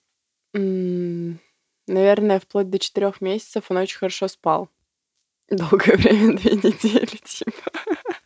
наверное, 1.90 2.40
вплоть 2.40 2.70
до 2.70 2.78
четырех 2.78 3.20
месяцев 3.20 3.64
он 3.68 3.78
очень 3.78 3.98
хорошо 3.98 4.28
спал. 4.28 4.68
Долгое 5.48 5.96
время, 5.98 6.36
две 6.36 6.52
недели, 6.52 7.18
типа. 7.24 7.70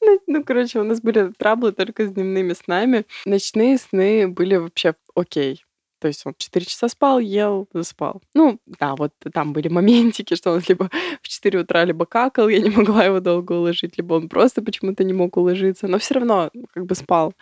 Ну, 0.00 0.20
ну, 0.26 0.44
короче, 0.44 0.78
у 0.78 0.84
нас 0.84 1.02
были 1.02 1.32
траблы 1.36 1.72
только 1.72 2.06
с 2.06 2.10
дневными 2.10 2.54
снами. 2.54 3.04
Ночные 3.26 3.76
сны 3.76 4.26
были 4.26 4.56
вообще 4.56 4.94
окей. 5.14 5.62
То 6.00 6.08
есть 6.08 6.24
он 6.24 6.34
4 6.38 6.64
часа 6.64 6.88
спал, 6.88 7.18
ел, 7.18 7.68
заспал. 7.72 8.22
Ну, 8.34 8.60
да, 8.66 8.94
вот 8.94 9.12
там 9.32 9.52
были 9.52 9.68
моментики, 9.68 10.34
что 10.34 10.52
он 10.52 10.62
либо 10.68 10.90
в 11.22 11.28
4 11.28 11.58
утра 11.58 11.84
либо 11.84 12.06
какал, 12.06 12.48
я 12.48 12.60
не 12.60 12.70
могла 12.70 13.04
его 13.04 13.20
долго 13.20 13.52
уложить, 13.52 13.98
либо 13.98 14.14
он 14.14 14.28
просто 14.28 14.62
почему-то 14.62 15.04
не 15.04 15.12
мог 15.12 15.36
уложиться, 15.36 15.88
но 15.88 15.98
все 15.98 16.14
равно 16.14 16.50
как 16.72 16.86
бы 16.86 16.94
спал. 16.94 17.34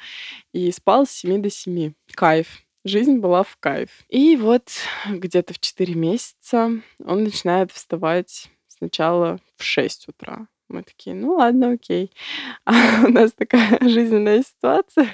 И 0.52 0.72
спал 0.72 1.06
с 1.06 1.10
7 1.10 1.42
до 1.42 1.50
7. 1.50 1.92
Кайф. 2.14 2.65
Жизнь 2.86 3.18
была 3.18 3.42
в 3.42 3.56
кайф. 3.58 3.90
И 4.08 4.36
вот 4.36 4.70
где-то 5.10 5.54
в 5.54 5.58
4 5.58 5.92
месяца 5.96 6.70
он 7.04 7.24
начинает 7.24 7.72
вставать 7.72 8.48
сначала 8.68 9.40
в 9.56 9.64
6 9.64 10.08
утра. 10.08 10.46
Мы 10.68 10.84
такие, 10.84 11.16
ну 11.16 11.34
ладно, 11.34 11.72
окей. 11.72 12.12
А 12.64 13.04
у 13.04 13.08
нас 13.10 13.32
такая 13.32 13.80
жизненная 13.80 14.44
ситуация. 14.44 15.08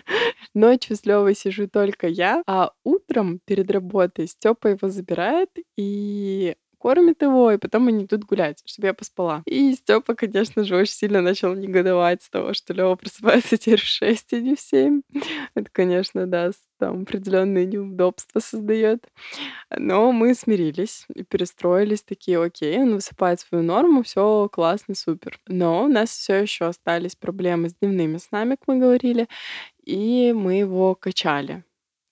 Ночью 0.53 0.97
с 0.97 1.07
Левой 1.07 1.35
сижу 1.35 1.67
только 1.67 2.09
я, 2.09 2.43
а 2.47 2.73
утром 2.85 3.41
перед 3.47 3.71
работой 3.71 4.27
Степа 4.27 4.69
его 4.69 4.91
забирает, 4.91 5.49
и 5.79 6.57
кормит 6.83 7.23
его, 7.23 7.53
и 7.53 7.59
потом 7.59 7.87
они 7.87 8.05
идут 8.07 8.25
гулять, 8.25 8.61
чтобы 8.65 8.89
я 8.89 8.95
поспала. 8.95 9.43
И 9.47 9.73
Степа, 9.75 10.17
конечно 10.17 10.65
же, 10.65 10.75
очень 10.75 10.95
сильно 10.95 11.21
начал 11.21 11.55
негодовать 11.55 12.23
с 12.23 12.29
того, 12.29 12.55
что 12.55 12.75
Лева 12.75 12.97
просыпается 12.97 13.57
теперь 13.57 13.81
в 13.81 13.85
6, 13.85 14.33
а 14.33 14.41
не 14.41 14.57
в 14.57 14.61
7. 14.61 15.03
Это, 15.55 15.71
конечно, 15.71 16.27
да, 16.27 16.51
там 16.81 17.03
определенные 17.03 17.67
неудобства 17.67 18.41
создает. 18.41 19.07
Но 19.71 20.11
мы 20.11 20.35
смирились 20.35 21.07
и 21.15 21.23
перестроились 21.23 22.03
такие, 22.03 22.43
окей, 22.43 22.81
он 22.81 22.97
высыпает 22.97 23.39
свою 23.39 23.63
норму, 23.63 24.03
все 24.03 24.49
классно, 24.51 24.97
супер. 24.97 25.39
Но 25.47 25.85
у 25.85 25.89
нас 25.89 26.11
все 26.11 26.43
еще 26.43 26.65
остались 26.65 27.15
проблемы 27.15 27.69
с 27.69 27.77
дневными 27.77 28.17
снами, 28.17 28.57
как 28.57 28.67
мы 28.67 28.81
говорили, 28.81 29.29
и 29.85 30.33
мы 30.33 30.55
его 30.55 30.97
качали. 30.97 31.63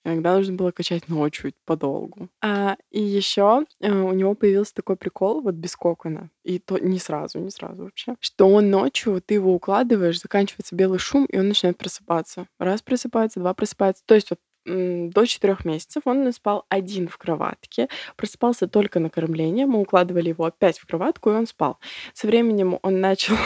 Иногда 0.05 0.37
нужно 0.37 0.55
было 0.55 0.71
качать 0.71 1.09
ночью 1.09 1.53
подолгу. 1.67 2.29
А, 2.41 2.77
и 2.91 3.01
еще 3.03 3.65
э, 3.81 3.93
у 3.93 4.13
него 4.13 4.35
появился 4.35 4.75
такой 4.75 4.97
прикол, 4.97 5.43
вот 5.43 5.55
без 5.55 5.77
кокона, 5.77 6.31
и 6.43 6.59
то 6.59 6.79
не 6.79 6.99
сразу, 6.99 7.39
не 7.39 7.51
сразу 7.51 7.85
вообще, 7.85 8.17
что 8.21 8.49
он 8.49 8.71
ночью, 8.71 9.23
ты 9.25 9.35
его 9.35 9.55
укладываешь, 9.55 10.21
заканчивается 10.21 10.75
белый 10.75 10.99
шум, 10.99 11.27
и 11.27 11.39
он 11.39 11.49
начинает 11.49 11.77
просыпаться. 11.77 12.47
Раз 12.59 12.81
просыпается, 12.83 13.41
два 13.41 13.53
просыпается. 13.53 14.03
То 14.07 14.15
есть 14.15 14.31
вот 14.31 14.39
до 14.67 15.27
четырех 15.27 15.65
месяцев 15.65 16.03
он 16.05 16.31
спал 16.33 16.67
один 16.69 17.09
в 17.09 17.17
кроватке, 17.17 17.89
просыпался 18.17 18.69
только 18.69 19.01
на 19.01 19.11
кормление, 19.11 19.67
мы 19.67 19.81
укладывали 19.81 20.29
его 20.29 20.45
опять 20.45 20.79
в 20.79 20.87
кроватку, 20.87 21.31
и 21.31 21.35
он 21.35 21.47
спал. 21.47 21.79
Со 22.13 22.27
временем 22.27 22.79
он 22.83 23.01
начал 23.01 23.37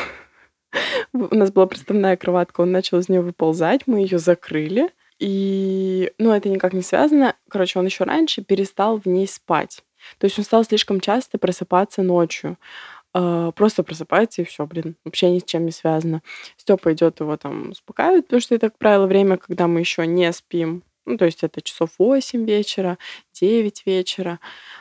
у 1.13 1.35
нас 1.35 1.53
была 1.53 1.67
приставная 1.67 2.17
кроватка, 2.17 2.61
он 2.61 2.73
начал 2.73 2.99
из 2.99 3.09
нее 3.09 3.21
выползать, 3.21 3.87
мы 3.87 4.01
ее 4.01 4.19
закрыли, 4.19 4.91
и, 5.19 6.13
ну, 6.19 6.33
это 6.33 6.49
никак 6.49 6.73
не 6.73 6.83
связано. 6.83 7.37
Короче, 7.49 7.79
он 7.79 7.87
еще 7.87 8.05
раньше 8.05 8.43
перестал 8.43 8.99
в 8.99 9.07
ней 9.07 9.29
спать. 9.29 9.83
То 10.19 10.27
есть 10.27 10.39
он 10.39 10.45
стал 10.45 10.65
слишком 10.65 11.01
часто 11.01 11.39
просыпаться 11.39 12.03
ночью. 12.03 12.59
Uh, 13.17 13.53
просто 13.53 13.85
просыпается 13.85 14.43
и 14.43 14.45
все, 14.45 14.67
блин, 14.67 14.97
вообще 15.05 15.31
ни 15.31 15.39
с 15.39 15.45
чем 15.45 15.67
не 15.67 15.71
связано. 15.71 16.21
Степа 16.57 16.93
идет 16.93 17.21
его 17.21 17.37
там 17.37 17.71
успокаивает, 17.71 18.25
потому 18.27 18.41
что 18.41 18.57
это, 18.57 18.71
как 18.71 18.79
правило, 18.79 19.07
время, 19.07 19.37
когда 19.37 19.69
мы 19.69 19.79
еще 19.79 20.05
не 20.05 20.33
спим. 20.33 20.83
Ну, 21.07 21.17
то 21.17 21.25
есть 21.25 21.45
это 21.45 21.63
часов 21.63 21.91
8 21.99 22.45
вечера, 22.45 22.99
9 23.35 23.87
вечера. 23.87 24.41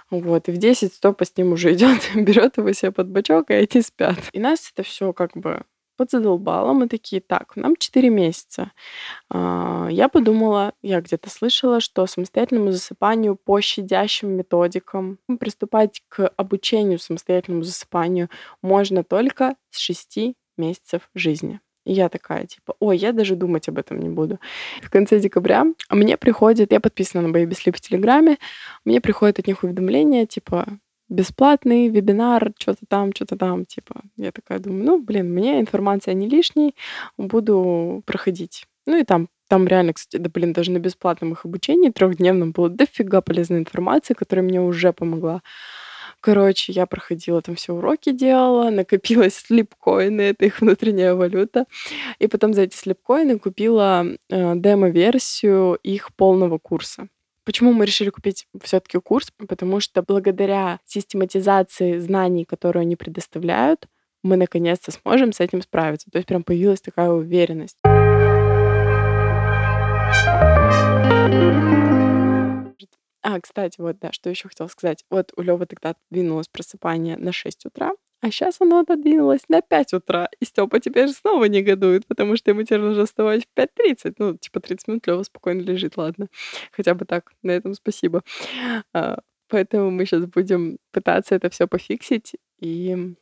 Вот. 0.09 0.47
И 0.47 0.51
в 0.51 0.57
10 0.57 0.93
Степа 0.93 1.25
с 1.25 1.37
ним 1.37 1.51
уже 1.51 1.73
идет, 1.75 1.99
берет 2.15 2.57
его 2.57 2.71
себе 2.73 2.91
под 2.91 3.09
бочок, 3.09 3.51
и 3.51 3.53
эти 3.53 3.81
спят. 3.81 4.17
И 4.31 4.39
нас 4.39 4.71
это 4.73 4.81
все 4.81 5.13
как 5.13 5.37
бы 5.37 5.61
подзадолбало. 5.97 6.73
Мы 6.73 6.87
такие, 6.87 7.21
так, 7.21 7.55
нам 7.55 7.75
4 7.75 8.09
месяца. 8.09 8.71
А, 9.29 9.87
я 9.89 10.09
подумала, 10.09 10.73
я 10.81 11.01
где-то 11.01 11.29
слышала, 11.29 11.79
что 11.79 12.05
самостоятельному 12.05 12.71
засыпанию 12.71 13.35
по 13.35 13.59
щадящим 13.61 14.29
методикам 14.31 15.19
приступать 15.39 16.01
к 16.09 16.27
обучению 16.37 16.99
самостоятельному 16.99 17.63
засыпанию 17.63 18.29
можно 18.61 19.03
только 19.03 19.55
с 19.69 19.79
6 19.79 20.35
месяцев 20.57 21.09
жизни. 21.15 21.59
И 21.85 21.93
я 21.93 22.09
такая, 22.09 22.45
типа, 22.45 22.75
ой, 22.79 22.97
я 22.97 23.11
даже 23.11 23.35
думать 23.35 23.67
об 23.67 23.77
этом 23.77 23.99
не 23.99 24.09
буду. 24.09 24.39
В 24.81 24.89
конце 24.89 25.19
декабря 25.19 25.65
мне 25.89 26.17
приходит, 26.17 26.71
я 26.71 26.79
подписана 26.79 27.27
на 27.27 27.35
Baby 27.35 27.51
Sleep 27.51 27.75
в 27.75 27.81
Телеграме, 27.81 28.37
мне 28.85 29.01
приходит 29.01 29.39
от 29.39 29.47
них 29.47 29.63
уведомление, 29.63 30.25
типа, 30.25 30.67
бесплатный 31.13 31.87
вебинар, 31.89 32.51
что-то 32.57 32.85
там, 32.87 33.11
что-то 33.13 33.37
там, 33.37 33.65
типа. 33.65 34.01
Я 34.17 34.31
такая 34.31 34.59
думаю, 34.59 34.83
ну, 34.83 35.01
блин, 35.01 35.33
мне 35.33 35.59
информация 35.59 36.13
не 36.13 36.27
лишней, 36.27 36.75
буду 37.17 38.03
проходить. 38.05 38.65
Ну 38.85 38.97
и 38.97 39.03
там, 39.03 39.29
там 39.47 39.67
реально, 39.67 39.93
кстати, 39.93 40.21
да, 40.21 40.29
блин, 40.29 40.53
даже 40.53 40.71
на 40.71 40.79
бесплатном 40.79 41.33
их 41.33 41.45
обучении 41.45 41.89
трехдневном 41.89 42.51
было 42.51 42.69
дофига 42.69 43.21
полезной 43.21 43.59
информации, 43.59 44.13
которая 44.13 44.43
мне 44.43 44.61
уже 44.61 44.91
помогла. 44.93 45.41
Короче, 46.19 46.71
я 46.71 46.85
проходила 46.85 47.41
там 47.41 47.55
все 47.55 47.73
уроки 47.73 48.11
делала, 48.11 48.69
накопилась 48.69 49.35
слепкоины, 49.35 50.21
это 50.31 50.45
их 50.45 50.61
внутренняя 50.61 51.15
валюта. 51.15 51.65
И 52.19 52.27
потом 52.27 52.53
за 52.53 52.63
эти 52.63 52.75
слепкоины 52.75 53.37
купила 53.39 54.05
э, 54.29 54.53
демо-версию 54.55 55.75
их 55.83 56.15
полного 56.15 56.57
курса. 56.59 57.07
Почему 57.45 57.73
мы 57.73 57.85
решили 57.85 58.09
купить 58.09 58.47
все-таки 58.61 58.99
курс? 58.99 59.29
Потому 59.49 59.81
что 59.81 60.01
благодаря 60.01 60.79
систематизации 60.85 61.99
знаний, 61.99 62.45
которые 62.45 62.81
они 62.81 62.95
предоставляют, 62.95 63.87
мы 64.23 64.37
наконец-то 64.37 64.91
сможем 64.91 65.33
с 65.33 65.41
этим 65.41 65.61
справиться. 65.61 66.09
То 66.09 66.19
есть 66.19 66.27
прям 66.27 66.43
появилась 66.43 66.79
такая 66.79 67.09
уверенность. 67.09 67.75
А, 73.25 73.39
кстати, 73.41 73.79
вот, 73.79 73.99
да, 73.99 74.13
что 74.13 74.29
еще 74.29 74.47
хотела 74.47 74.67
сказать. 74.67 75.03
Вот 75.09 75.33
у 75.35 75.41
Лёвы 75.41 75.65
тогда 75.65 75.91
отодвинулось 75.91 76.47
просыпание 76.47 77.17
на 77.17 77.33
6 77.33 77.65
утра, 77.65 77.91
а 78.23 78.31
сейчас 78.31 78.61
оно 78.61 78.79
отодвинулось 78.79 79.49
на 79.49 79.61
5 79.61 79.95
утра. 79.95 80.29
И 80.39 80.45
Степа 80.45 80.79
теперь 80.79 81.09
снова 81.09 81.43
негодует, 81.43 82.07
потому 82.07 82.37
что 82.37 82.51
ему 82.51 82.63
теперь 82.63 82.79
нужно 82.79 83.05
вставать 83.05 83.43
в 83.43 83.59
5.30. 83.59 84.15
Ну, 84.17 84.37
типа 84.37 84.61
30 84.61 84.87
минут 84.87 85.07
Лёва 85.07 85.23
спокойно 85.23 85.59
лежит, 85.59 85.97
ладно. 85.97 86.29
Хотя 86.71 86.93
бы 86.93 87.03
так, 87.03 87.33
на 87.41 87.51
этом 87.51 87.73
спасибо. 87.73 88.23
А, 88.93 89.19
поэтому 89.49 89.91
мы 89.91 90.05
сейчас 90.05 90.25
будем 90.25 90.77
пытаться 90.91 91.35
это 91.35 91.49
все 91.49 91.67
пофиксить 91.67 92.37
и 92.61 93.13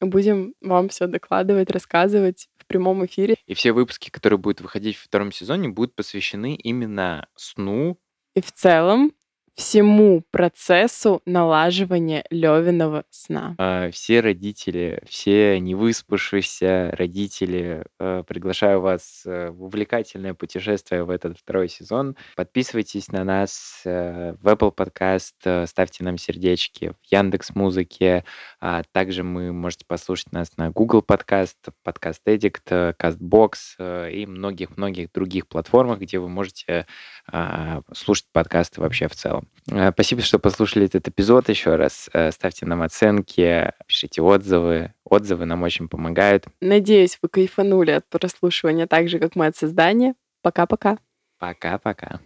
будем 0.00 0.54
вам 0.60 0.88
все 0.88 1.06
докладывать, 1.06 1.70
рассказывать 1.70 2.48
в 2.58 2.66
прямом 2.66 3.06
эфире. 3.06 3.36
И 3.46 3.54
все 3.54 3.70
выпуски, 3.70 4.10
которые 4.10 4.40
будут 4.40 4.60
выходить 4.60 4.96
в 4.96 5.04
втором 5.04 5.30
сезоне, 5.30 5.68
будут 5.68 5.94
посвящены 5.94 6.56
именно 6.56 7.28
сну, 7.36 7.96
и 8.38 8.40
в 8.40 8.52
целом 8.52 9.12
всему 9.58 10.22
процессу 10.30 11.20
налаживания 11.26 12.24
Левиного 12.30 13.04
сна. 13.10 13.56
А, 13.58 13.90
все 13.90 14.20
родители, 14.20 15.02
все 15.08 15.58
невыспавшиеся 15.58 16.94
родители, 16.96 17.84
э, 17.98 18.22
приглашаю 18.24 18.80
вас 18.80 19.24
э, 19.26 19.50
в 19.50 19.64
увлекательное 19.64 20.34
путешествие 20.34 21.02
в 21.02 21.10
этот 21.10 21.38
второй 21.38 21.68
сезон. 21.68 22.14
Подписывайтесь 22.36 23.08
на 23.08 23.24
нас 23.24 23.82
э, 23.84 24.34
в 24.40 24.46
Apple 24.46 24.72
Podcast, 24.72 25.66
ставьте 25.66 26.04
нам 26.04 26.18
сердечки 26.18 26.92
в 27.02 27.12
Яндекс 27.12 27.56
Музыке. 27.56 28.24
А 28.60 28.84
также 28.92 29.24
мы 29.24 29.52
можете 29.52 29.84
послушать 29.88 30.30
нас 30.30 30.56
на 30.56 30.70
Google 30.70 31.04
Podcast, 31.06 31.56
Podcast 31.84 32.20
Addict, 32.26 32.94
CastBox 32.96 34.12
и 34.12 34.24
многих-многих 34.24 35.10
других 35.10 35.48
платформах, 35.48 35.98
где 35.98 36.20
вы 36.20 36.28
можете 36.28 36.86
а, 37.26 37.82
слушать 37.92 38.26
подкасты 38.32 38.80
вообще 38.80 39.08
в 39.08 39.16
целом. 39.16 39.47
Э, 39.70 39.90
спасибо, 39.92 40.22
что 40.22 40.38
послушали 40.38 40.86
этот 40.86 41.08
эпизод 41.08 41.48
еще 41.48 41.76
раз. 41.76 42.08
Э, 42.12 42.30
ставьте 42.30 42.66
нам 42.66 42.82
оценки, 42.82 43.72
пишите 43.86 44.22
отзывы. 44.22 44.94
Отзывы 45.04 45.44
нам 45.44 45.62
очень 45.62 45.88
помогают. 45.88 46.46
Надеюсь, 46.60 47.18
вы 47.22 47.28
кайфанули 47.28 47.92
от 47.92 48.08
прослушивания 48.08 48.86
так 48.86 49.08
же, 49.08 49.18
как 49.18 49.36
мы 49.36 49.46
от 49.46 49.56
создания. 49.56 50.14
Пока-пока. 50.42 50.98
Пока-пока. 51.38 52.20